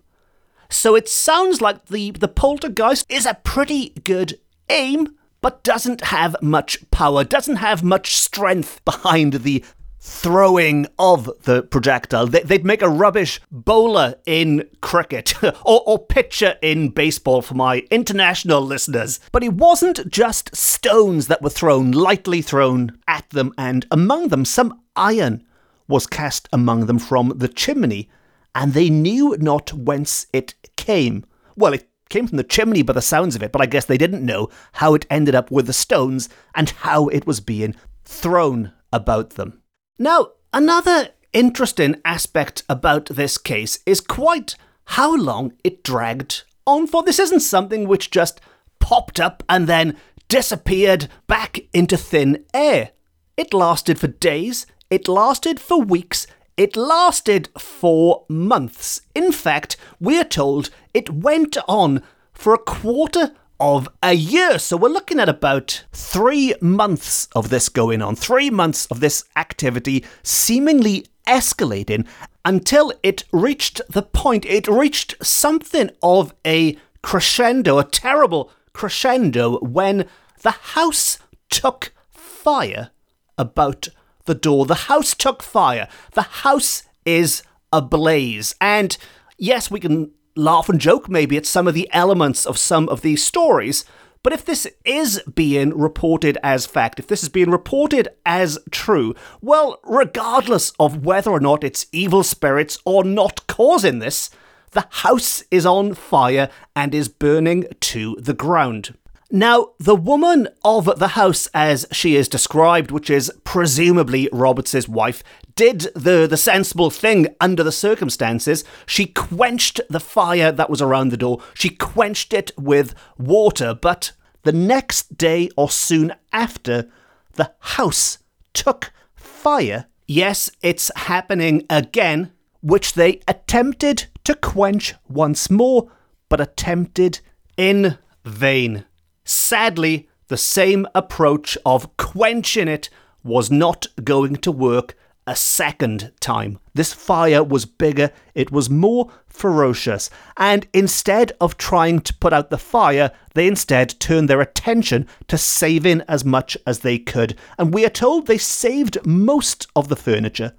So 0.69 0.95
it 0.95 1.09
sounds 1.09 1.61
like 1.61 1.87
the, 1.87 2.11
the 2.11 2.27
poltergeist 2.27 3.05
is 3.09 3.25
a 3.25 3.39
pretty 3.43 3.89
good 4.03 4.39
aim, 4.69 5.15
but 5.41 5.63
doesn't 5.63 6.01
have 6.05 6.35
much 6.41 6.89
power, 6.91 7.23
doesn't 7.23 7.57
have 7.57 7.83
much 7.83 8.15
strength 8.15 8.83
behind 8.85 9.33
the 9.33 9.63
throwing 10.00 10.88
of 10.98 11.29
the 11.44 11.63
projectile. 11.63 12.27
They'd 12.27 12.65
make 12.65 12.82
a 12.82 12.89
rubbish 12.89 13.41
bowler 13.51 14.15
in 14.25 14.70
cricket 14.82 15.34
or, 15.44 15.84
or 15.86 16.00
pitcher 16.00 16.56
in 16.62 16.89
baseball 16.89 17.41
for 17.41 17.53
my 17.53 17.84
international 17.91 18.62
listeners. 18.62 19.20
But 19.32 19.44
it 19.44 19.53
wasn't 19.53 20.10
just 20.10 20.56
stones 20.56 21.27
that 21.27 21.41
were 21.41 21.50
thrown, 21.50 21.91
lightly 21.91 22.41
thrown 22.41 22.98
at 23.08 23.29
them, 23.32 23.53
and 23.58 23.86
among 23.91 24.29
them 24.29 24.46
some 24.46 24.82
iron 24.96 25.46
was 25.88 26.08
cast 26.08 26.48
among 26.53 26.86
them 26.86 27.00
from 27.00 27.34
the 27.36 27.48
chimney, 27.48 28.10
and 28.56 28.74
they 28.74 28.89
knew 28.89 29.36
not 29.39 29.74
whence 29.74 30.27
it 30.32 30.53
came. 30.77 31.25
Well, 31.56 31.74
it 31.74 31.89
came 32.10 32.27
from 32.27 32.38
the 32.38 32.44
chimney 32.44 32.84
by 32.84 32.94
the 32.94 33.01
sounds 33.01 33.36
of 33.36 33.44
it, 33.44 33.51
but 33.51 33.62
I 33.62 33.65
guess 33.65 33.86
they 33.86 33.98
didn't 33.98 34.25
know 34.25 34.50
how 34.74 34.94
it 34.94 35.06
ended 35.10 35.36
up 35.36 35.51
with 35.51 35.68
the 35.68 35.74
stones 35.74 36.29
and 36.56 36.70
how 36.70 37.08
it 37.08 37.27
was 37.27 37.39
being 37.39 37.75
thrown 38.03 38.72
about 38.91 39.32
them. 39.32 39.62
Now, 40.01 40.29
another 40.53 41.10
interesting 41.34 41.98
aspect 42.06 42.63
about 42.70 43.08
this 43.08 43.38
case 43.38 43.79
is 43.86 44.00
quite 44.00 44.56
how 44.86 45.13
long 45.13 45.51
it 45.62 45.84
dragged 45.84 46.44
on 46.65 46.88
for. 46.88 47.03
This 47.03 47.20
isn't 47.20 47.41
something 47.41 47.86
which 47.86 48.10
just 48.10 48.39
popped 48.79 49.20
up 49.20 49.44
and 49.50 49.68
then 49.68 49.98
disappeared 50.29 51.10
back 51.27 51.60
into 51.74 51.98
thin 51.98 52.46
air. 52.53 52.91
It 53.36 53.53
lasted 53.53 54.00
for 54.00 54.08
days, 54.08 54.65
it 54.89 55.10
lasted 55.10 55.60
for 55.60 55.82
weeks, 55.82 56.27
it 56.56 56.77
lasted 56.77 57.50
for 57.58 58.24
months. 58.29 59.01
In 59.13 59.34
fact, 59.34 59.75
we're 60.00 60.24
told 60.24 60.70
it 60.94 61.10
went 61.10 61.58
on 61.68 62.03
for 62.32 62.53
a 62.53 62.58
quarter 62.58 63.34
of 63.59 63.89
a 64.01 64.13
year. 64.13 64.59
So 64.59 64.77
we're 64.77 64.89
looking 64.89 65.19
at 65.19 65.29
about 65.29 65.85
three 65.91 66.53
months 66.61 67.27
of 67.35 67.49
this 67.49 67.69
going 67.69 68.01
on, 68.01 68.15
three 68.15 68.49
months 68.49 68.85
of 68.87 68.99
this 68.99 69.25
activity 69.35 70.05
seemingly 70.23 71.05
escalating 71.27 72.07
until 72.45 72.91
it 73.03 73.23
reached 73.31 73.81
the 73.89 74.01
point, 74.01 74.45
it 74.45 74.67
reached 74.67 75.15
something 75.23 75.91
of 76.01 76.33
a 76.45 76.77
crescendo, 77.03 77.77
a 77.77 77.83
terrible 77.83 78.51
crescendo, 78.73 79.59
when 79.59 80.07
the 80.41 80.51
house 80.51 81.19
took 81.49 81.93
fire 82.09 82.91
about 83.37 83.89
the 84.25 84.35
door. 84.35 84.65
The 84.65 84.75
house 84.75 85.13
took 85.13 85.43
fire. 85.43 85.87
The 86.13 86.21
house 86.21 86.83
is 87.05 87.43
ablaze. 87.71 88.55
And 88.61 88.97
yes, 89.37 89.69
we 89.69 89.79
can 89.79 90.11
laugh 90.39 90.69
and 90.69 90.79
joke 90.79 91.10
maybe 91.10 91.38
at 91.38 91.46
some 91.46 91.67
of 91.67 91.74
the 91.74 91.89
elements 91.91 92.46
of 92.46 92.58
some 92.58 92.89
of 92.89 93.01
these 93.01 93.24
stories. 93.24 93.86
But 94.22 94.34
if 94.34 94.43
this 94.43 94.67
is 94.84 95.22
being 95.34 95.77
reported 95.77 96.38
as 96.43 96.65
fact, 96.65 97.00
if 97.00 97.08
this 97.08 97.24
is 97.24 97.29
being 97.29 97.51
reported 97.51 98.10
as 98.25 98.60
true, 98.69 99.15
well, 99.41 99.79
regardless 99.84 100.74
of 100.79 101.05
whether 101.05 101.31
or 101.31 101.39
not 101.39 101.63
it's 101.63 101.86
evil 101.91 102.24
spirits 102.24 102.77
or 102.84 103.03
not 103.03 103.48
causing 103.48 104.00
this, 104.00 104.29
the 104.72 104.88
house 104.89 105.43
is 105.50 105.65
on 105.65 105.93
fire 105.93 106.50
and 106.75 106.93
is 106.93 107.08
burning 107.08 107.65
to 107.79 108.15
the 108.19 108.34
ground. 108.34 108.96
Now, 109.31 109.74
the 109.77 109.95
woman 109.95 110.48
of 110.65 110.98
the 110.98 111.09
house, 111.09 111.48
as 111.53 111.86
she 111.91 112.15
is 112.15 112.27
described, 112.27 112.89
which 112.89 113.12
is 113.12 113.31
presumably 113.43 114.27
Roberts' 114.31 114.88
wife, 114.88 115.24
did 115.55 115.81
the, 115.93 116.25
the 116.25 116.38
sensible 116.38 116.89
thing 116.89 117.27
under 117.39 117.63
the 117.63 117.71
circumstances. 117.71 118.63
She 118.88 119.05
quenched 119.05 119.81
the 119.88 120.00
fire 120.00 120.51
that 120.51 120.69
was 120.69 120.81
around 120.81 121.09
the 121.09 121.17
door. 121.17 121.43
She 121.53 121.69
quenched 121.69 122.33
it 122.33 122.51
with 122.57 122.95
water. 123.19 123.75
But 123.79 124.13
the 124.41 124.51
next 124.51 125.15
day 125.15 125.51
or 125.55 125.69
soon 125.69 126.13
after, 126.33 126.89
the 127.33 127.51
house 127.59 128.17
took 128.53 128.91
fire. 129.15 129.86
Yes, 130.07 130.50
it's 130.63 130.89
happening 130.95 131.67
again, 131.69 132.31
which 132.62 132.93
they 132.93 133.21
attempted 133.27 134.07
to 134.24 134.33
quench 134.33 134.95
once 135.07 135.51
more, 135.51 135.91
but 136.29 136.41
attempted 136.41 137.19
in 137.57 138.00
vain. 138.25 138.86
Sadly, 139.29 140.09
the 140.27 140.38
same 140.38 140.88
approach 140.95 141.55
of 141.63 141.95
quenching 141.98 142.67
it 142.67 142.89
was 143.24 143.51
not 143.51 143.86
going 144.03 144.38
to 144.38 144.51
work 144.51 144.98
a 145.27 145.36
second 145.36 146.12
time. 146.19 146.57
This 146.74 146.93
fire 146.93 147.43
was 147.43 147.65
bigger, 147.65 148.09
it 148.33 148.51
was 148.51 148.71
more 148.71 149.12
ferocious, 149.27 150.09
and 150.36 150.67
instead 150.74 151.33
of 151.39 151.57
trying 151.57 152.00
to 152.00 152.13
put 152.15 152.33
out 152.33 152.50
the 152.50 152.57
fire, 152.57 153.12
they 153.36 153.45
instead 153.45 154.00
turned 154.00 154.29
their 154.29 154.41
attention 154.41 155.07
to 155.27 155.38
saving 155.38 156.01
as 156.07 156.25
much 156.25 156.57
as 156.65 156.79
they 156.79 156.98
could. 156.98 157.38
And 157.59 157.71
we 157.71 157.86
are 157.86 157.89
told 157.89 158.25
they 158.25 158.39
saved 158.39 158.98
most 159.05 159.67
of 159.75 159.89
the 159.89 159.95
furniture, 159.95 160.53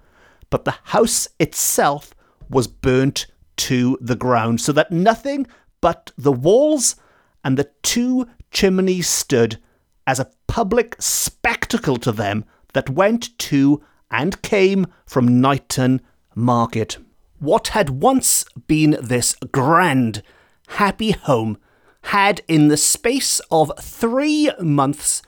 but 0.48 0.64
the 0.64 0.76
house 0.84 1.26
itself 1.40 2.14
was 2.48 2.68
burnt 2.68 3.26
to 3.56 3.98
the 4.00 4.14
ground, 4.14 4.60
so 4.60 4.70
that 4.70 4.92
nothing 4.92 5.48
but 5.80 6.12
the 6.16 6.30
walls 6.30 6.94
and 7.42 7.56
the 7.56 7.68
two 7.82 8.28
chimneys 8.50 9.08
stood 9.08 9.58
as 10.06 10.18
a 10.18 10.30
public 10.46 10.96
spectacle 10.98 11.96
to 11.96 12.12
them 12.12 12.44
that 12.72 12.90
went 12.90 13.36
to 13.38 13.82
and 14.10 14.42
came 14.42 14.86
from 15.06 15.40
Knighton 15.40 16.00
Market. 16.34 16.98
What 17.38 17.68
had 17.68 17.90
once 17.90 18.44
been 18.66 18.96
this 19.00 19.34
grand, 19.52 20.22
happy 20.68 21.12
home 21.12 21.58
had, 22.04 22.42
in 22.48 22.68
the 22.68 22.76
space 22.76 23.40
of 23.50 23.72
three 23.80 24.50
months, 24.60 25.22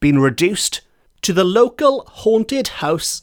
been 0.00 0.18
reduced 0.18 0.82
to 1.22 1.32
the 1.32 1.44
local 1.44 2.04
haunted 2.08 2.68
house 2.68 3.22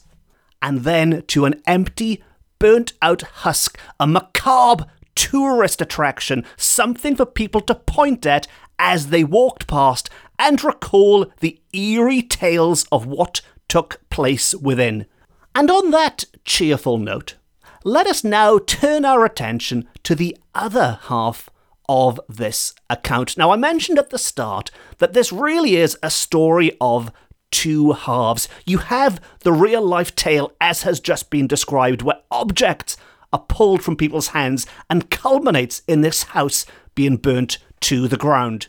and 0.60 0.80
then 0.80 1.22
to 1.28 1.44
an 1.44 1.62
empty, 1.66 2.22
burnt 2.58 2.92
out 3.00 3.22
husk, 3.22 3.78
a 3.98 4.06
macabre 4.06 4.86
tourist 5.14 5.80
attraction, 5.80 6.44
something 6.56 7.16
for 7.16 7.26
people 7.26 7.60
to 7.62 7.74
point 7.74 8.26
at 8.26 8.46
as 8.78 9.08
they 9.08 9.24
walked 9.24 9.66
past 9.66 10.10
and 10.38 10.62
recall 10.62 11.32
the 11.40 11.60
eerie 11.72 12.22
tales 12.22 12.86
of 12.92 13.06
what 13.06 13.40
took 13.68 14.00
place 14.10 14.54
within. 14.54 15.06
And 15.54 15.70
on 15.70 15.90
that 15.90 16.24
cheerful 16.44 16.98
note, 16.98 17.36
let 17.84 18.06
us 18.06 18.24
now 18.24 18.58
turn 18.58 19.04
our 19.04 19.24
attention 19.24 19.88
to 20.02 20.14
the 20.14 20.36
other 20.54 20.98
half 21.04 21.48
of 21.88 22.20
this 22.28 22.74
account. 22.90 23.38
Now, 23.38 23.52
I 23.52 23.56
mentioned 23.56 23.98
at 23.98 24.10
the 24.10 24.18
start 24.18 24.70
that 24.98 25.12
this 25.12 25.32
really 25.32 25.76
is 25.76 25.96
a 26.02 26.10
story 26.10 26.76
of 26.80 27.12
two 27.50 27.92
halves. 27.92 28.48
You 28.64 28.78
have 28.78 29.20
the 29.40 29.52
real 29.52 29.82
life 29.82 30.14
tale, 30.14 30.52
as 30.60 30.82
has 30.82 31.00
just 31.00 31.30
been 31.30 31.46
described, 31.46 32.02
where 32.02 32.20
objects 32.30 32.96
are 33.32 33.44
pulled 33.48 33.82
from 33.82 33.96
people's 33.96 34.28
hands 34.28 34.66
and 34.90 35.10
culminates 35.10 35.82
in 35.86 36.00
this 36.00 36.24
house 36.24 36.66
being 36.96 37.16
burnt 37.16 37.58
to 37.82 38.08
the 38.08 38.16
ground. 38.16 38.66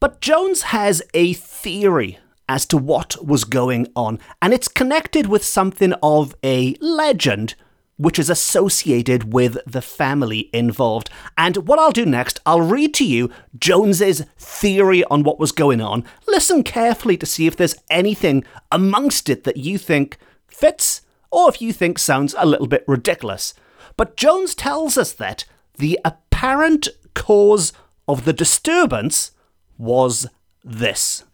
But 0.00 0.20
Jones 0.20 0.62
has 0.62 1.02
a 1.14 1.34
theory 1.34 2.18
as 2.48 2.66
to 2.66 2.76
what 2.76 3.24
was 3.24 3.44
going 3.44 3.86
on, 3.94 4.18
and 4.42 4.52
it's 4.52 4.66
connected 4.66 5.28
with 5.28 5.44
something 5.44 5.92
of 6.02 6.34
a 6.42 6.74
legend 6.80 7.54
which 8.00 8.18
is 8.18 8.30
associated 8.30 9.32
with 9.32 9.58
the 9.66 9.82
family 9.82 10.48
involved. 10.54 11.10
And 11.36 11.68
what 11.68 11.78
I'll 11.78 11.92
do 11.92 12.06
next, 12.06 12.40
I'll 12.46 12.62
read 12.62 12.94
to 12.94 13.04
you 13.04 13.30
Jones's 13.58 14.24
theory 14.38 15.04
on 15.04 15.22
what 15.22 15.38
was 15.38 15.52
going 15.52 15.82
on. 15.82 16.04
Listen 16.26 16.62
carefully 16.62 17.18
to 17.18 17.26
see 17.26 17.46
if 17.46 17.56
there's 17.56 17.74
anything 17.90 18.42
amongst 18.72 19.28
it 19.28 19.44
that 19.44 19.58
you 19.58 19.76
think 19.76 20.16
fits 20.48 21.02
or 21.30 21.50
if 21.50 21.60
you 21.60 21.74
think 21.74 21.98
sounds 21.98 22.34
a 22.38 22.46
little 22.46 22.66
bit 22.66 22.84
ridiculous. 22.88 23.52
But 23.98 24.16
Jones 24.16 24.54
tells 24.54 24.96
us 24.96 25.12
that 25.12 25.44
the 25.76 26.00
apparent 26.02 26.88
cause 27.20 27.72
of 28.08 28.24
the 28.24 28.32
disturbance 28.32 29.32
was 29.76 30.26
this. 30.64 31.24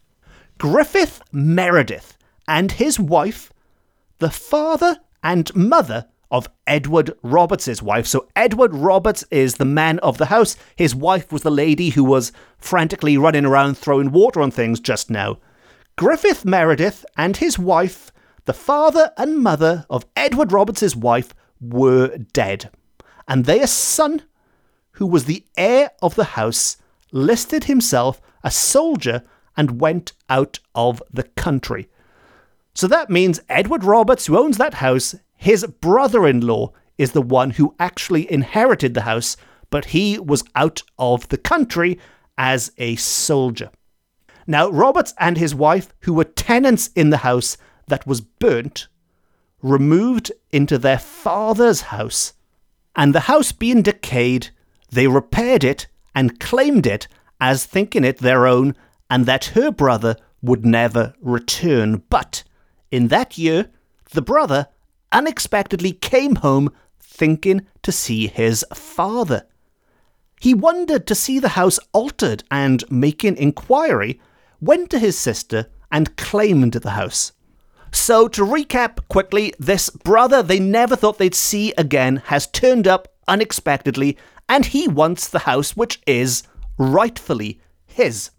Griffith 0.59 1.23
Meredith 1.33 2.19
and 2.49 2.73
his 2.73 2.99
wife, 2.99 3.53
the 4.19 4.31
father 4.31 4.99
and 5.23 5.55
mother 5.55 6.07
of 6.31 6.49
Edward 6.67 7.13
Roberts' 7.23 7.81
wife. 7.81 8.07
So 8.07 8.27
Edward 8.35 8.75
Roberts 8.75 9.25
is 9.31 9.55
the 9.55 9.65
man 9.65 10.01
of 10.01 10.19
the 10.19 10.27
house. 10.27 10.57
His 10.75 10.95
wife 10.95 11.31
was 11.31 11.43
the 11.43 11.51
lady 11.51 11.91
who 11.91 12.03
was 12.03 12.33
frantically 12.59 13.17
running 13.17 13.45
around 13.45 13.79
throwing 13.79 14.11
water 14.11 14.43
on 14.43 14.51
things 14.51 14.81
just 14.81 15.09
now. 15.09 15.39
Griffith 15.97 16.45
Meredith 16.45 17.07
and 17.17 17.37
his 17.37 17.59
wife, 17.59 18.11
the 18.45 18.53
father 18.53 19.13
and 19.17 19.39
mother 19.39 19.87
of 19.89 20.05
Edward 20.17 20.51
Roberts' 20.51 20.97
wife, 20.97 21.33
were 21.61 22.19
dead. 22.33 22.71
And 23.29 23.45
their 23.45 23.67
son, 23.67 24.23
who 24.97 25.07
was 25.07 25.25
the 25.25 25.45
heir 25.57 25.91
of 26.03 26.15
the 26.15 26.25
house, 26.25 26.77
listed 27.13 27.65
himself 27.65 28.21
a 28.43 28.51
soldier 28.51 29.23
and 29.57 29.81
went 29.81 30.13
out 30.29 30.59
of 30.75 31.03
the 31.13 31.23
country. 31.23 31.89
So 32.75 32.87
that 32.89 33.09
means 33.09 33.41
Edward 33.49 33.85
Roberts, 33.85 34.27
who 34.27 34.39
owns 34.39 34.59
that 34.59 34.75
house, 34.75 35.15
his 35.37 35.65
brother 35.65 36.27
in 36.27 36.47
law 36.47 36.73
is 36.99 37.13
the 37.13 37.23
one 37.23 37.51
who 37.51 37.75
actually 37.79 38.31
inherited 38.31 38.95
the 38.95 39.03
house, 39.03 39.37
but 39.71 39.87
he 39.87 40.19
was 40.19 40.45
out 40.55 40.83
of 40.99 41.29
the 41.29 41.39
country 41.39 41.99
as 42.39 42.73
a 42.79 42.97
soldier. 42.97 43.71
Now, 44.47 44.71
Roberts 44.71 45.15
and 45.19 45.37
his 45.37 45.55
wife, 45.55 45.93
who 46.01 46.15
were 46.15 46.25
tenants 46.25 46.89
in 46.95 47.11
the 47.11 47.19
house 47.19 47.57
that 47.89 48.07
was 48.07 48.21
burnt, 48.21 48.89
removed 49.63 50.33
into 50.53 50.79
their 50.79 50.99
father's 50.99 51.83
house. 51.83 52.33
And 52.95 53.15
the 53.15 53.21
house 53.21 53.53
being 53.53 53.83
decayed, 53.83 54.51
they 54.91 55.07
repaired 55.07 55.65
it 55.65 55.87
and 56.15 56.41
claimed 56.41 56.87
it 56.87 57.09
as 57.41 57.65
thinking 57.65 58.05
it 58.05 58.19
their 58.19 58.47
own 58.47 58.75
and 59.11 59.27
that 59.27 59.47
her 59.47 59.71
brother 59.71 60.17
would 60.43 60.65
never 60.65 61.15
return. 61.21 62.03
But 62.09 62.45
in 62.91 63.09
that 63.09 63.37
year, 63.37 63.71
the 64.13 64.23
brother 64.23 64.69
unexpectedly 65.13 65.93
came 65.93 66.37
home 66.37 66.71
thinking 67.01 67.67
to 67.83 67.93
see 67.93 68.27
his 68.27 68.65
father. 68.75 69.47
He 70.41 70.55
wondered 70.55 71.07
to 71.07 71.15
see 71.15 71.39
the 71.39 71.51
house 71.51 71.79
altered 71.93 72.45
and, 72.51 72.85
making 72.91 73.37
inquiry, 73.37 74.21
went 74.61 74.91
to 74.91 74.99
his 74.99 75.19
sister 75.19 75.67
and 75.91 76.17
claimed 76.17 76.75
the 76.75 76.91
house. 76.91 77.33
So, 77.93 78.29
to 78.29 78.43
recap 78.43 79.09
quickly, 79.09 79.55
this 79.59 79.89
brother 79.89 80.43
they 80.43 80.61
never 80.61 80.97
thought 80.97 81.19
they'd 81.19 81.35
see 81.35 81.73
again 81.79 82.17
has 82.27 82.47
turned 82.47 82.87
up 82.87 83.09
unexpectedly 83.27 84.19
and 84.49 84.67
he 84.67 84.89
wants 84.89 85.29
the 85.29 85.41
house 85.41 85.77
which 85.77 86.01
is 86.07 86.43
rightfully 86.79 87.61
his. 87.87 88.31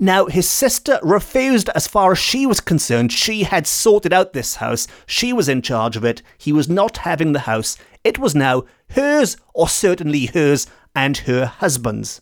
Now, 0.00 0.26
his 0.26 0.48
sister 0.48 1.00
refused 1.02 1.70
as 1.70 1.88
far 1.88 2.12
as 2.12 2.18
she 2.18 2.46
was 2.46 2.60
concerned. 2.60 3.10
She 3.10 3.42
had 3.42 3.66
sorted 3.66 4.12
out 4.12 4.32
this 4.32 4.56
house. 4.56 4.86
She 5.06 5.32
was 5.32 5.48
in 5.48 5.60
charge 5.60 5.96
of 5.96 6.04
it. 6.04 6.22
He 6.38 6.52
was 6.52 6.68
not 6.68 6.98
having 6.98 7.32
the 7.32 7.40
house. 7.40 7.76
It 8.04 8.16
was 8.16 8.34
now 8.34 8.64
hers, 8.90 9.36
or 9.54 9.68
certainly 9.68 10.26
hers 10.26 10.68
and 10.94 11.16
her 11.18 11.46
husband's. 11.46 12.20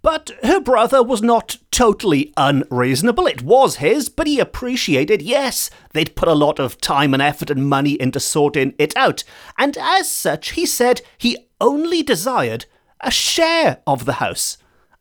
But 0.00 0.30
her 0.44 0.60
brother 0.60 1.02
was 1.02 1.20
not 1.20 1.56
totally 1.72 2.32
unreasonable. 2.36 3.26
It 3.26 3.42
was 3.42 3.76
his, 3.76 4.08
but 4.08 4.28
he 4.28 4.38
appreciated, 4.38 5.20
yes, 5.20 5.70
they'd 5.92 6.14
put 6.14 6.28
a 6.28 6.34
lot 6.34 6.60
of 6.60 6.80
time 6.80 7.14
and 7.14 7.22
effort 7.22 7.50
and 7.50 7.68
money 7.68 8.00
into 8.00 8.20
sorting 8.20 8.74
it 8.78 8.96
out. 8.96 9.24
And 9.58 9.76
as 9.76 10.08
such, 10.08 10.52
he 10.52 10.66
said 10.66 11.02
he 11.18 11.47
only 11.60 12.02
desired 12.02 12.66
a 13.00 13.10
share 13.10 13.80
of 13.86 14.04
the 14.04 14.14
house 14.14 14.58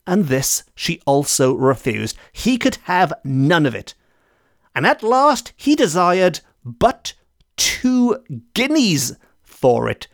and 0.07 0.27
this 0.27 0.63
she 0.73 1.01
also 1.05 1.53
refused. 1.53 2.17
He 2.31 2.57
could 2.57 2.77
have 2.83 3.13
none 3.25 3.65
of 3.65 3.75
it. 3.75 3.93
And 4.73 4.87
at 4.87 5.03
last 5.03 5.53
he 5.57 5.75
desired 5.75 6.39
but 6.63 7.13
two 7.57 8.23
guineas 8.53 9.17
for 9.43 9.89
it. 9.89 10.07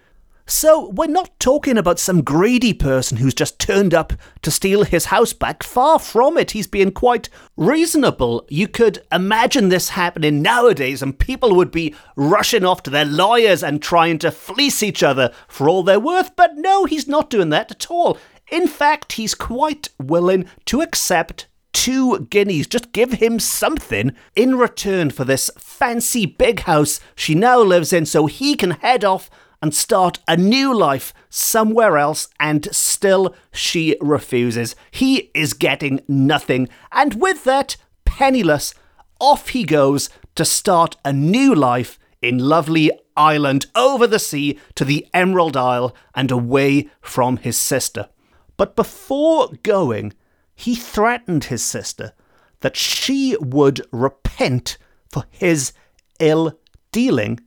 So 0.45 0.89
we're 0.89 1.07
not 1.07 1.39
talking 1.39 1.77
about 1.77 1.99
some 1.99 2.21
greedy 2.21 2.73
person 2.73 3.17
who's 3.17 3.33
just 3.33 3.59
turned 3.59 3.93
up 3.93 4.11
to 4.41 4.51
steal 4.51 4.83
his 4.83 5.05
house 5.05 5.31
back. 5.31 5.63
Far 5.63 5.99
from 5.99 6.37
it. 6.37 6.51
He's 6.51 6.67
being 6.67 6.91
quite 6.91 7.29
reasonable. 7.55 8.45
You 8.49 8.67
could 8.67 9.01
imagine 9.09 9.69
this 9.69 9.89
happening 9.89 10.41
nowadays, 10.41 11.01
and 11.01 11.17
people 11.17 11.55
would 11.55 11.71
be 11.71 11.95
rushing 12.17 12.65
off 12.65 12.83
to 12.83 12.89
their 12.89 13.05
lawyers 13.05 13.63
and 13.63 13.81
trying 13.81 14.19
to 14.19 14.31
fleece 14.31 14.83
each 14.83 15.01
other 15.01 15.31
for 15.47 15.69
all 15.69 15.81
they're 15.81 15.99
worth. 15.99 16.35
But 16.35 16.57
no, 16.57 16.83
he's 16.85 17.07
not 17.07 17.29
doing 17.29 17.49
that 17.49 17.71
at 17.71 17.89
all. 17.89 18.17
In 18.51 18.67
fact, 18.67 19.13
he's 19.13 19.35
quite 19.35 19.89
willing 19.97 20.49
to 20.65 20.81
accept 20.81 21.47
two 21.71 22.19
guineas. 22.29 22.67
Just 22.67 22.91
give 22.91 23.13
him 23.13 23.39
something 23.39 24.13
in 24.35 24.55
return 24.55 25.09
for 25.09 25.23
this 25.23 25.49
fancy 25.57 26.25
big 26.25 26.61
house 26.61 26.99
she 27.15 27.33
now 27.33 27.59
lives 27.59 27.91
in 27.91 28.05
so 28.05 28.25
he 28.25 28.55
can 28.55 28.71
head 28.71 29.03
off 29.03 29.29
and 29.63 29.73
start 29.73 30.19
a 30.27 30.35
new 30.35 30.77
life 30.77 31.13
somewhere 31.29 31.97
else, 31.97 32.27
and 32.37 32.67
still 32.75 33.33
she 33.53 33.95
refuses. 34.01 34.75
He 34.91 35.31
is 35.33 35.53
getting 35.53 36.01
nothing, 36.05 36.67
and 36.91 37.13
with 37.13 37.45
that, 37.45 37.77
penniless, 38.03 38.73
off 39.21 39.47
he 39.47 39.63
goes 39.63 40.09
to 40.35 40.43
start 40.43 40.97
a 41.05 41.13
new 41.13 41.55
life 41.55 41.97
in 42.21 42.39
lovely 42.39 42.91
Ireland, 43.15 43.67
over 43.73 44.05
the 44.05 44.19
sea 44.19 44.59
to 44.75 44.83
the 44.83 45.07
Emerald 45.13 45.55
Isle, 45.55 45.95
and 46.13 46.29
away 46.29 46.89
from 46.99 47.37
his 47.37 47.57
sister. 47.57 48.09
But 48.57 48.75
before 48.75 49.47
going, 49.63 50.11
he 50.53 50.75
threatened 50.75 51.45
his 51.45 51.63
sister 51.63 52.11
that 52.59 52.75
she 52.75 53.37
would 53.39 53.79
repent 53.93 54.77
for 55.09 55.23
his 55.29 55.71
ill 56.19 56.59
dealing, 56.91 57.39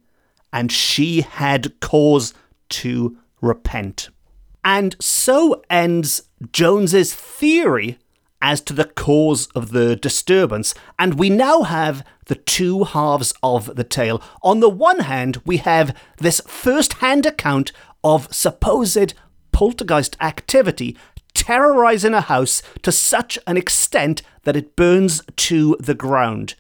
and 0.56 0.72
she 0.72 1.20
had 1.20 1.78
cause 1.80 2.32
to 2.70 3.14
repent. 3.42 4.08
And 4.64 4.96
so 4.98 5.62
ends 5.68 6.22
Jones's 6.50 7.12
theory 7.14 7.98
as 8.40 8.62
to 8.62 8.72
the 8.72 8.86
cause 8.86 9.48
of 9.48 9.72
the 9.72 9.96
disturbance, 9.96 10.74
and 10.98 11.18
we 11.18 11.28
now 11.28 11.64
have 11.64 12.02
the 12.24 12.36
two 12.36 12.84
halves 12.84 13.34
of 13.42 13.76
the 13.76 13.84
tale. 13.84 14.22
On 14.42 14.60
the 14.60 14.70
one 14.70 15.00
hand, 15.00 15.42
we 15.44 15.58
have 15.58 15.94
this 16.16 16.40
first 16.46 16.94
hand 16.94 17.26
account 17.26 17.70
of 18.02 18.32
supposed 18.34 19.12
poltergeist 19.52 20.16
activity 20.22 20.96
terrorizing 21.34 22.14
a 22.14 22.22
house 22.22 22.62
to 22.80 22.90
such 22.90 23.38
an 23.46 23.58
extent 23.58 24.22
that 24.44 24.56
it 24.56 24.74
burns 24.74 25.20
to 25.36 25.76
the 25.80 25.94
ground. 25.94 26.54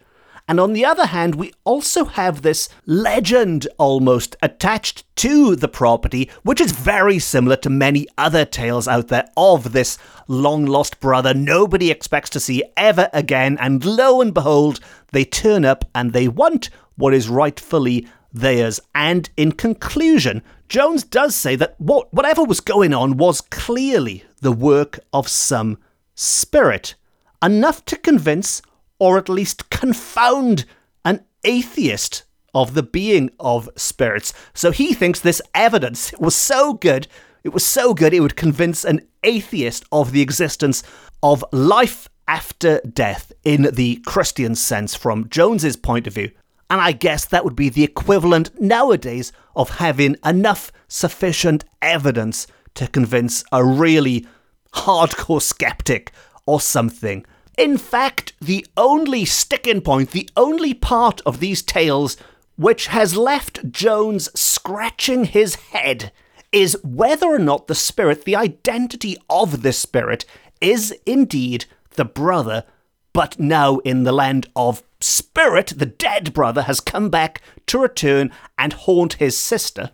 And 0.48 0.60
on 0.60 0.74
the 0.74 0.84
other 0.84 1.06
hand, 1.06 1.34
we 1.34 1.52
also 1.64 2.04
have 2.04 2.42
this 2.42 2.68
legend 2.86 3.66
almost 3.78 4.36
attached 4.40 5.04
to 5.16 5.56
the 5.56 5.68
property, 5.68 6.30
which 6.44 6.60
is 6.60 6.70
very 6.70 7.18
similar 7.18 7.56
to 7.56 7.70
many 7.70 8.06
other 8.16 8.44
tales 8.44 8.86
out 8.86 9.08
there 9.08 9.28
of 9.36 9.72
this 9.72 9.98
long 10.28 10.64
lost 10.64 11.00
brother 11.00 11.34
nobody 11.34 11.90
expects 11.90 12.30
to 12.30 12.40
see 12.40 12.62
ever 12.76 13.08
again. 13.12 13.58
And 13.60 13.84
lo 13.84 14.20
and 14.20 14.32
behold, 14.32 14.78
they 15.10 15.24
turn 15.24 15.64
up 15.64 15.84
and 15.94 16.12
they 16.12 16.28
want 16.28 16.70
what 16.96 17.12
is 17.12 17.28
rightfully 17.28 18.06
theirs. 18.32 18.78
And 18.94 19.28
in 19.36 19.52
conclusion, 19.52 20.42
Jones 20.68 21.02
does 21.02 21.34
say 21.34 21.56
that 21.56 21.74
what, 21.78 22.12
whatever 22.14 22.44
was 22.44 22.60
going 22.60 22.94
on 22.94 23.16
was 23.16 23.40
clearly 23.40 24.24
the 24.40 24.52
work 24.52 25.00
of 25.12 25.26
some 25.26 25.78
spirit, 26.14 26.94
enough 27.42 27.84
to 27.86 27.96
convince 27.96 28.62
or 28.98 29.18
at 29.18 29.28
least 29.28 29.70
confound 29.70 30.64
an 31.04 31.24
atheist 31.44 32.24
of 32.54 32.74
the 32.74 32.82
being 32.82 33.30
of 33.38 33.68
spirits. 33.76 34.32
So 34.54 34.70
he 34.70 34.94
thinks 34.94 35.20
this 35.20 35.42
evidence 35.54 36.12
was 36.18 36.34
so 36.34 36.74
good, 36.74 37.06
It 37.46 37.54
was 37.54 37.64
so 37.64 37.94
good 37.94 38.12
it 38.12 38.18
would 38.18 38.34
convince 38.34 38.84
an 38.84 39.02
atheist 39.22 39.84
of 39.92 40.10
the 40.10 40.20
existence 40.20 40.82
of 41.22 41.44
life 41.52 42.08
after 42.26 42.80
death 42.80 43.30
in 43.44 43.68
the 43.72 44.02
Christian 44.04 44.56
sense 44.56 44.96
from 44.96 45.28
Jones's 45.28 45.76
point 45.76 46.08
of 46.08 46.14
view. 46.14 46.32
And 46.68 46.80
I 46.80 46.90
guess 46.90 47.24
that 47.26 47.44
would 47.44 47.54
be 47.54 47.68
the 47.68 47.84
equivalent 47.84 48.60
nowadays 48.60 49.30
of 49.54 49.70
having 49.78 50.16
enough 50.24 50.72
sufficient 50.88 51.64
evidence 51.80 52.48
to 52.74 52.88
convince 52.88 53.44
a 53.52 53.64
really 53.64 54.26
hardcore 54.74 55.40
skeptic 55.40 56.10
or 56.46 56.60
something. 56.60 57.24
In 57.56 57.78
fact, 57.78 58.34
the 58.40 58.66
only 58.76 59.24
sticking 59.24 59.80
point, 59.80 60.10
the 60.10 60.28
only 60.36 60.74
part 60.74 61.20
of 61.24 61.40
these 61.40 61.62
tales 61.62 62.16
which 62.56 62.88
has 62.88 63.16
left 63.16 63.70
Jones 63.70 64.28
scratching 64.38 65.24
his 65.24 65.54
head 65.56 66.12
is 66.52 66.78
whether 66.82 67.26
or 67.26 67.38
not 67.38 67.66
the 67.66 67.74
spirit, 67.74 68.24
the 68.24 68.36
identity 68.36 69.16
of 69.28 69.62
this 69.62 69.78
spirit, 69.78 70.24
is 70.60 70.94
indeed 71.04 71.66
the 71.94 72.04
brother, 72.04 72.64
but 73.12 73.38
now 73.38 73.78
in 73.78 74.04
the 74.04 74.12
land 74.12 74.48
of 74.54 74.82
spirit, 75.00 75.72
the 75.76 75.86
dead 75.86 76.32
brother 76.32 76.62
has 76.62 76.80
come 76.80 77.10
back 77.10 77.40
to 77.66 77.78
return 77.78 78.30
and 78.58 78.72
haunt 78.72 79.14
his 79.14 79.36
sister, 79.36 79.90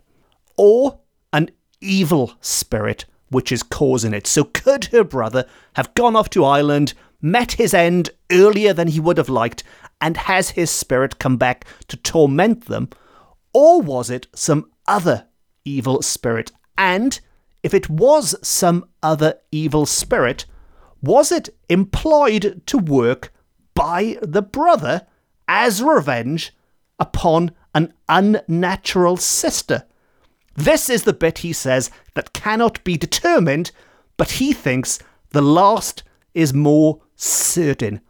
or 0.57 1.01
an 1.33 1.51
evil 1.81 2.35
spirit 2.41 3.05
which 3.31 3.51
is 3.51 3.63
causing 3.63 4.13
it. 4.13 4.27
So, 4.27 4.45
could 4.45 4.87
her 4.87 5.05
brother 5.05 5.47
have 5.75 5.95
gone 5.95 6.15
off 6.15 6.31
to 6.31 6.45
Ireland, 6.45 6.95
met 7.23 7.53
his 7.53 7.73
end 7.73 8.11
earlier 8.31 8.73
than 8.75 8.89
he 8.89 9.01
would 9.01 9.17
have 9.17 9.29
liked, 9.29 9.63
and 10.01 10.17
has 10.17 10.51
his 10.51 10.71
spirit 10.71 11.19
come 11.19 11.37
back 11.37 11.65
to 11.89 11.97
torment 11.97 12.67
them? 12.67 12.91
Or 13.55 13.81
was 13.81 14.11
it 14.11 14.27
some 14.35 14.71
other 14.87 15.27
evil 15.65 16.03
spirit? 16.03 16.51
And 16.77 17.19
if 17.63 17.73
it 17.73 17.89
was 17.89 18.35
some 18.47 18.87
other 19.03 19.37
evil 19.53 19.87
spirit, 19.87 20.45
was 21.01 21.31
it 21.31 21.49
employed 21.69 22.63
to 22.67 22.79
work 22.79 23.33
by 23.75 24.19
the 24.23 24.43
brother 24.43 25.07
as 25.47 25.83
revenge 25.83 26.53
upon 26.99 27.53
an 27.75 27.93
unnatural 28.09 29.17
sister? 29.17 29.85
This 30.55 30.91
is 30.91 31.05
the 31.05 31.13
bit 31.13 31.39
he 31.39 31.53
says 31.53 31.91
that 32.15 32.33
cannot 32.33 32.83
be 32.85 32.97
determined, 32.97 33.71
but 34.17 34.33
he 34.33 34.53
thinks 34.53 34.99
the 35.31 35.43
last 35.43 36.03
is 36.35 36.53
more 36.53 37.01
certain. 37.23 38.01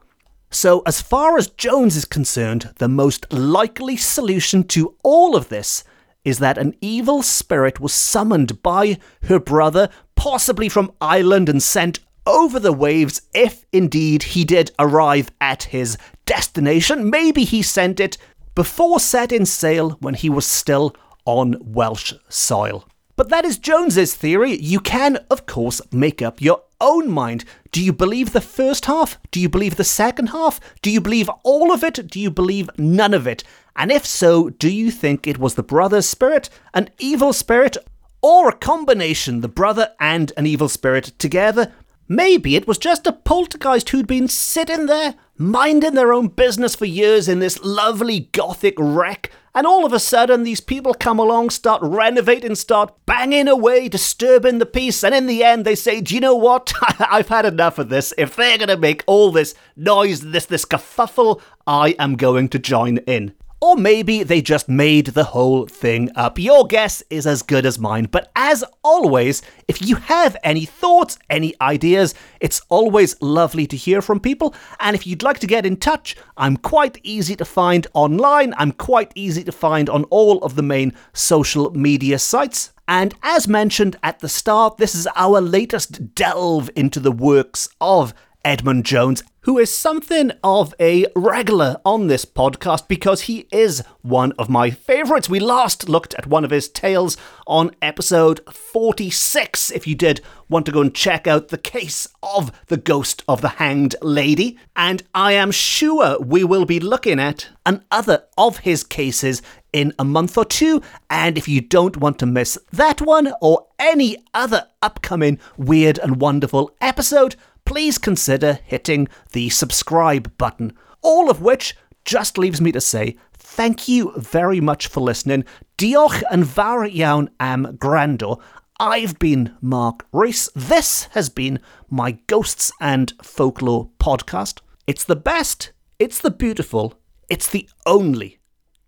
So, 0.50 0.82
as 0.86 1.00
far 1.00 1.38
as 1.38 1.48
Jones 1.48 1.96
is 1.96 2.04
concerned, 2.04 2.74
the 2.76 2.88
most 2.88 3.32
likely 3.32 3.96
solution 3.96 4.64
to 4.64 4.94
all 5.02 5.34
of 5.34 5.48
this 5.48 5.84
is 6.24 6.38
that 6.38 6.58
an 6.58 6.74
evil 6.80 7.22
spirit 7.22 7.80
was 7.80 7.94
summoned 7.94 8.62
by 8.62 8.98
her 9.24 9.40
brother, 9.40 9.88
possibly 10.14 10.68
from 10.68 10.92
Ireland, 11.00 11.48
and 11.48 11.62
sent 11.62 12.00
over 12.26 12.60
the 12.60 12.72
waves 12.72 13.22
if 13.34 13.64
indeed 13.72 14.22
he 14.22 14.44
did 14.44 14.70
arrive 14.78 15.30
at 15.40 15.64
his 15.64 15.98
destination. 16.26 17.10
Maybe 17.10 17.44
he 17.44 17.62
sent 17.62 17.98
it 17.98 18.18
before 18.54 19.00
setting 19.00 19.44
sail 19.44 19.90
when 20.00 20.14
he 20.14 20.30
was 20.30 20.46
still 20.46 20.94
on 21.24 21.56
Welsh 21.60 22.12
soil. 22.28 22.86
But 23.16 23.28
that 23.30 23.44
is 23.44 23.58
Jones's 23.58 24.14
theory. 24.14 24.56
You 24.58 24.80
can, 24.80 25.16
of 25.30 25.46
course, 25.46 25.80
make 25.92 26.22
up 26.22 26.40
your 26.40 26.62
own 26.82 27.10
mind. 27.10 27.46
Do 27.70 27.82
you 27.82 27.92
believe 27.92 28.32
the 28.32 28.42
first 28.42 28.84
half? 28.84 29.18
Do 29.30 29.40
you 29.40 29.48
believe 29.48 29.76
the 29.76 29.84
second 29.84 30.26
half? 30.26 30.60
Do 30.82 30.90
you 30.90 31.00
believe 31.00 31.30
all 31.42 31.72
of 31.72 31.82
it? 31.82 32.08
Do 32.08 32.20
you 32.20 32.30
believe 32.30 32.68
none 32.76 33.14
of 33.14 33.26
it? 33.26 33.44
And 33.74 33.90
if 33.90 34.04
so, 34.04 34.50
do 34.50 34.70
you 34.70 34.90
think 34.90 35.26
it 35.26 35.38
was 35.38 35.54
the 35.54 35.62
brother's 35.62 36.06
spirit, 36.06 36.50
an 36.74 36.90
evil 36.98 37.32
spirit, 37.32 37.78
or 38.20 38.48
a 38.48 38.52
combination, 38.52 39.40
the 39.40 39.48
brother 39.48 39.92
and 39.98 40.32
an 40.36 40.46
evil 40.46 40.68
spirit 40.68 41.12
together? 41.18 41.72
Maybe 42.08 42.56
it 42.56 42.66
was 42.66 42.78
just 42.78 43.06
a 43.06 43.12
poltergeist 43.12 43.88
who'd 43.90 44.06
been 44.06 44.28
sitting 44.28 44.86
there, 44.86 45.14
minding 45.36 45.94
their 45.94 46.12
own 46.12 46.28
business 46.28 46.74
for 46.74 46.84
years 46.84 47.28
in 47.28 47.38
this 47.38 47.62
lovely 47.62 48.20
gothic 48.32 48.74
wreck, 48.76 49.30
and 49.54 49.66
all 49.66 49.84
of 49.84 49.92
a 49.92 49.98
sudden 49.98 50.42
these 50.42 50.60
people 50.60 50.94
come 50.94 51.18
along, 51.18 51.50
start 51.50 51.80
renovating, 51.82 52.54
start 52.54 52.94
banging 53.06 53.48
away, 53.48 53.88
disturbing 53.88 54.58
the 54.58 54.66
peace, 54.66 55.04
and 55.04 55.14
in 55.14 55.26
the 55.26 55.44
end 55.44 55.64
they 55.64 55.74
say, 55.74 56.00
Do 56.00 56.14
you 56.14 56.20
know 56.20 56.34
what? 56.34 56.72
I've 56.98 57.28
had 57.28 57.46
enough 57.46 57.78
of 57.78 57.88
this. 57.88 58.12
If 58.18 58.34
they're 58.36 58.58
gonna 58.58 58.76
make 58.76 59.04
all 59.06 59.30
this 59.30 59.54
noise, 59.76 60.20
this 60.20 60.46
this 60.46 60.64
kerfuffle, 60.64 61.40
I 61.66 61.90
am 61.98 62.16
going 62.16 62.48
to 62.50 62.58
join 62.58 62.98
in. 62.98 63.34
Or 63.62 63.76
maybe 63.76 64.24
they 64.24 64.42
just 64.42 64.68
made 64.68 65.06
the 65.06 65.22
whole 65.22 65.66
thing 65.66 66.10
up. 66.16 66.36
Your 66.36 66.66
guess 66.66 67.00
is 67.10 67.28
as 67.28 67.42
good 67.42 67.64
as 67.64 67.78
mine. 67.78 68.08
But 68.10 68.32
as 68.34 68.64
always, 68.82 69.40
if 69.68 69.80
you 69.80 69.94
have 69.94 70.36
any 70.42 70.64
thoughts, 70.64 71.16
any 71.30 71.54
ideas, 71.60 72.12
it's 72.40 72.60
always 72.68 73.14
lovely 73.22 73.68
to 73.68 73.76
hear 73.76 74.02
from 74.02 74.18
people. 74.18 74.52
And 74.80 74.96
if 74.96 75.06
you'd 75.06 75.22
like 75.22 75.38
to 75.38 75.46
get 75.46 75.64
in 75.64 75.76
touch, 75.76 76.16
I'm 76.36 76.56
quite 76.56 76.98
easy 77.04 77.36
to 77.36 77.44
find 77.44 77.86
online. 77.94 78.52
I'm 78.56 78.72
quite 78.72 79.12
easy 79.14 79.44
to 79.44 79.52
find 79.52 79.88
on 79.88 80.04
all 80.10 80.42
of 80.42 80.56
the 80.56 80.64
main 80.64 80.92
social 81.12 81.70
media 81.70 82.18
sites. 82.18 82.72
And 82.88 83.14
as 83.22 83.46
mentioned 83.46 83.94
at 84.02 84.18
the 84.18 84.28
start, 84.28 84.78
this 84.78 84.96
is 84.96 85.06
our 85.14 85.40
latest 85.40 86.16
delve 86.16 86.68
into 86.74 86.98
the 86.98 87.12
works 87.12 87.68
of 87.80 88.12
Edmund 88.44 88.84
Jones, 88.84 89.22
who 89.42 89.58
is 89.58 89.74
something 89.74 90.30
of 90.42 90.74
a 90.78 91.06
regular 91.16 91.80
on 91.84 92.06
this 92.06 92.24
podcast 92.24 92.86
because 92.88 93.22
he 93.22 93.46
is 93.50 93.82
one 94.02 94.32
of 94.32 94.48
my 94.48 94.70
favourites. 94.70 95.28
We 95.28 95.40
last 95.40 95.88
looked 95.88 96.14
at 96.14 96.26
one 96.26 96.44
of 96.44 96.50
his 96.50 96.68
tales 96.68 97.16
on 97.46 97.74
episode 97.82 98.40
46. 98.52 99.70
If 99.72 99.86
you 99.86 99.94
did 99.94 100.20
want 100.48 100.66
to 100.66 100.72
go 100.72 100.80
and 100.80 100.94
check 100.94 101.26
out 101.26 101.48
the 101.48 101.58
case 101.58 102.08
of 102.22 102.52
the 102.68 102.76
ghost 102.76 103.24
of 103.28 103.40
the 103.40 103.48
hanged 103.48 103.96
lady, 104.00 104.58
and 104.76 105.02
I 105.14 105.32
am 105.32 105.50
sure 105.50 106.20
we 106.20 106.44
will 106.44 106.64
be 106.64 106.80
looking 106.80 107.18
at 107.18 107.48
another 107.66 108.24
of 108.38 108.58
his 108.58 108.84
cases 108.84 109.42
in 109.72 109.92
a 109.98 110.04
month 110.04 110.36
or 110.36 110.44
two. 110.44 110.82
And 111.10 111.38
if 111.38 111.48
you 111.48 111.60
don't 111.60 111.96
want 111.96 112.18
to 112.20 112.26
miss 112.26 112.58
that 112.72 113.00
one 113.00 113.32
or 113.40 113.66
any 113.78 114.18
other 114.34 114.68
upcoming 114.82 115.38
weird 115.56 115.98
and 115.98 116.20
wonderful 116.20 116.74
episode, 116.80 117.36
please 117.64 117.98
consider 117.98 118.58
hitting 118.64 119.08
the 119.32 119.48
subscribe 119.50 120.36
button. 120.38 120.72
All 121.02 121.30
of 121.30 121.40
which 121.40 121.76
just 122.04 122.38
leaves 122.38 122.60
me 122.60 122.72
to 122.72 122.80
say 122.80 123.16
thank 123.34 123.88
you 123.88 124.12
very 124.16 124.60
much 124.60 124.86
for 124.86 125.00
listening. 125.00 125.44
Diolch 125.78 126.22
yn 126.32 126.44
fawr 126.44 126.86
iawn 126.88 127.28
am 127.40 127.76
grando. 127.78 128.40
I've 128.80 129.18
been 129.18 129.54
Mark 129.60 130.06
Rees. 130.12 130.48
This 130.54 131.04
has 131.12 131.28
been 131.28 131.60
my 131.90 132.18
Ghosts 132.26 132.72
and 132.80 133.12
Folklore 133.22 133.90
podcast. 134.00 134.60
It's 134.86 135.04
the 135.04 135.16
best, 135.16 135.72
it's 135.98 136.20
the 136.20 136.30
beautiful, 136.30 136.94
it's 137.28 137.48
the 137.48 137.68
only 137.86 138.40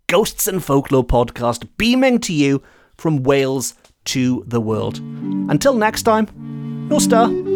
Ghosts 0.07 0.47
and 0.47 0.63
Folklore 0.63 1.05
podcast 1.05 1.67
beaming 1.77 2.19
to 2.19 2.33
you 2.33 2.61
from 2.97 3.23
Wales 3.23 3.75
to 4.05 4.43
the 4.47 4.61
world. 4.61 4.99
Until 5.49 5.73
next 5.73 6.03
time, 6.03 6.27
nos 6.89 7.07
da. 7.07 7.54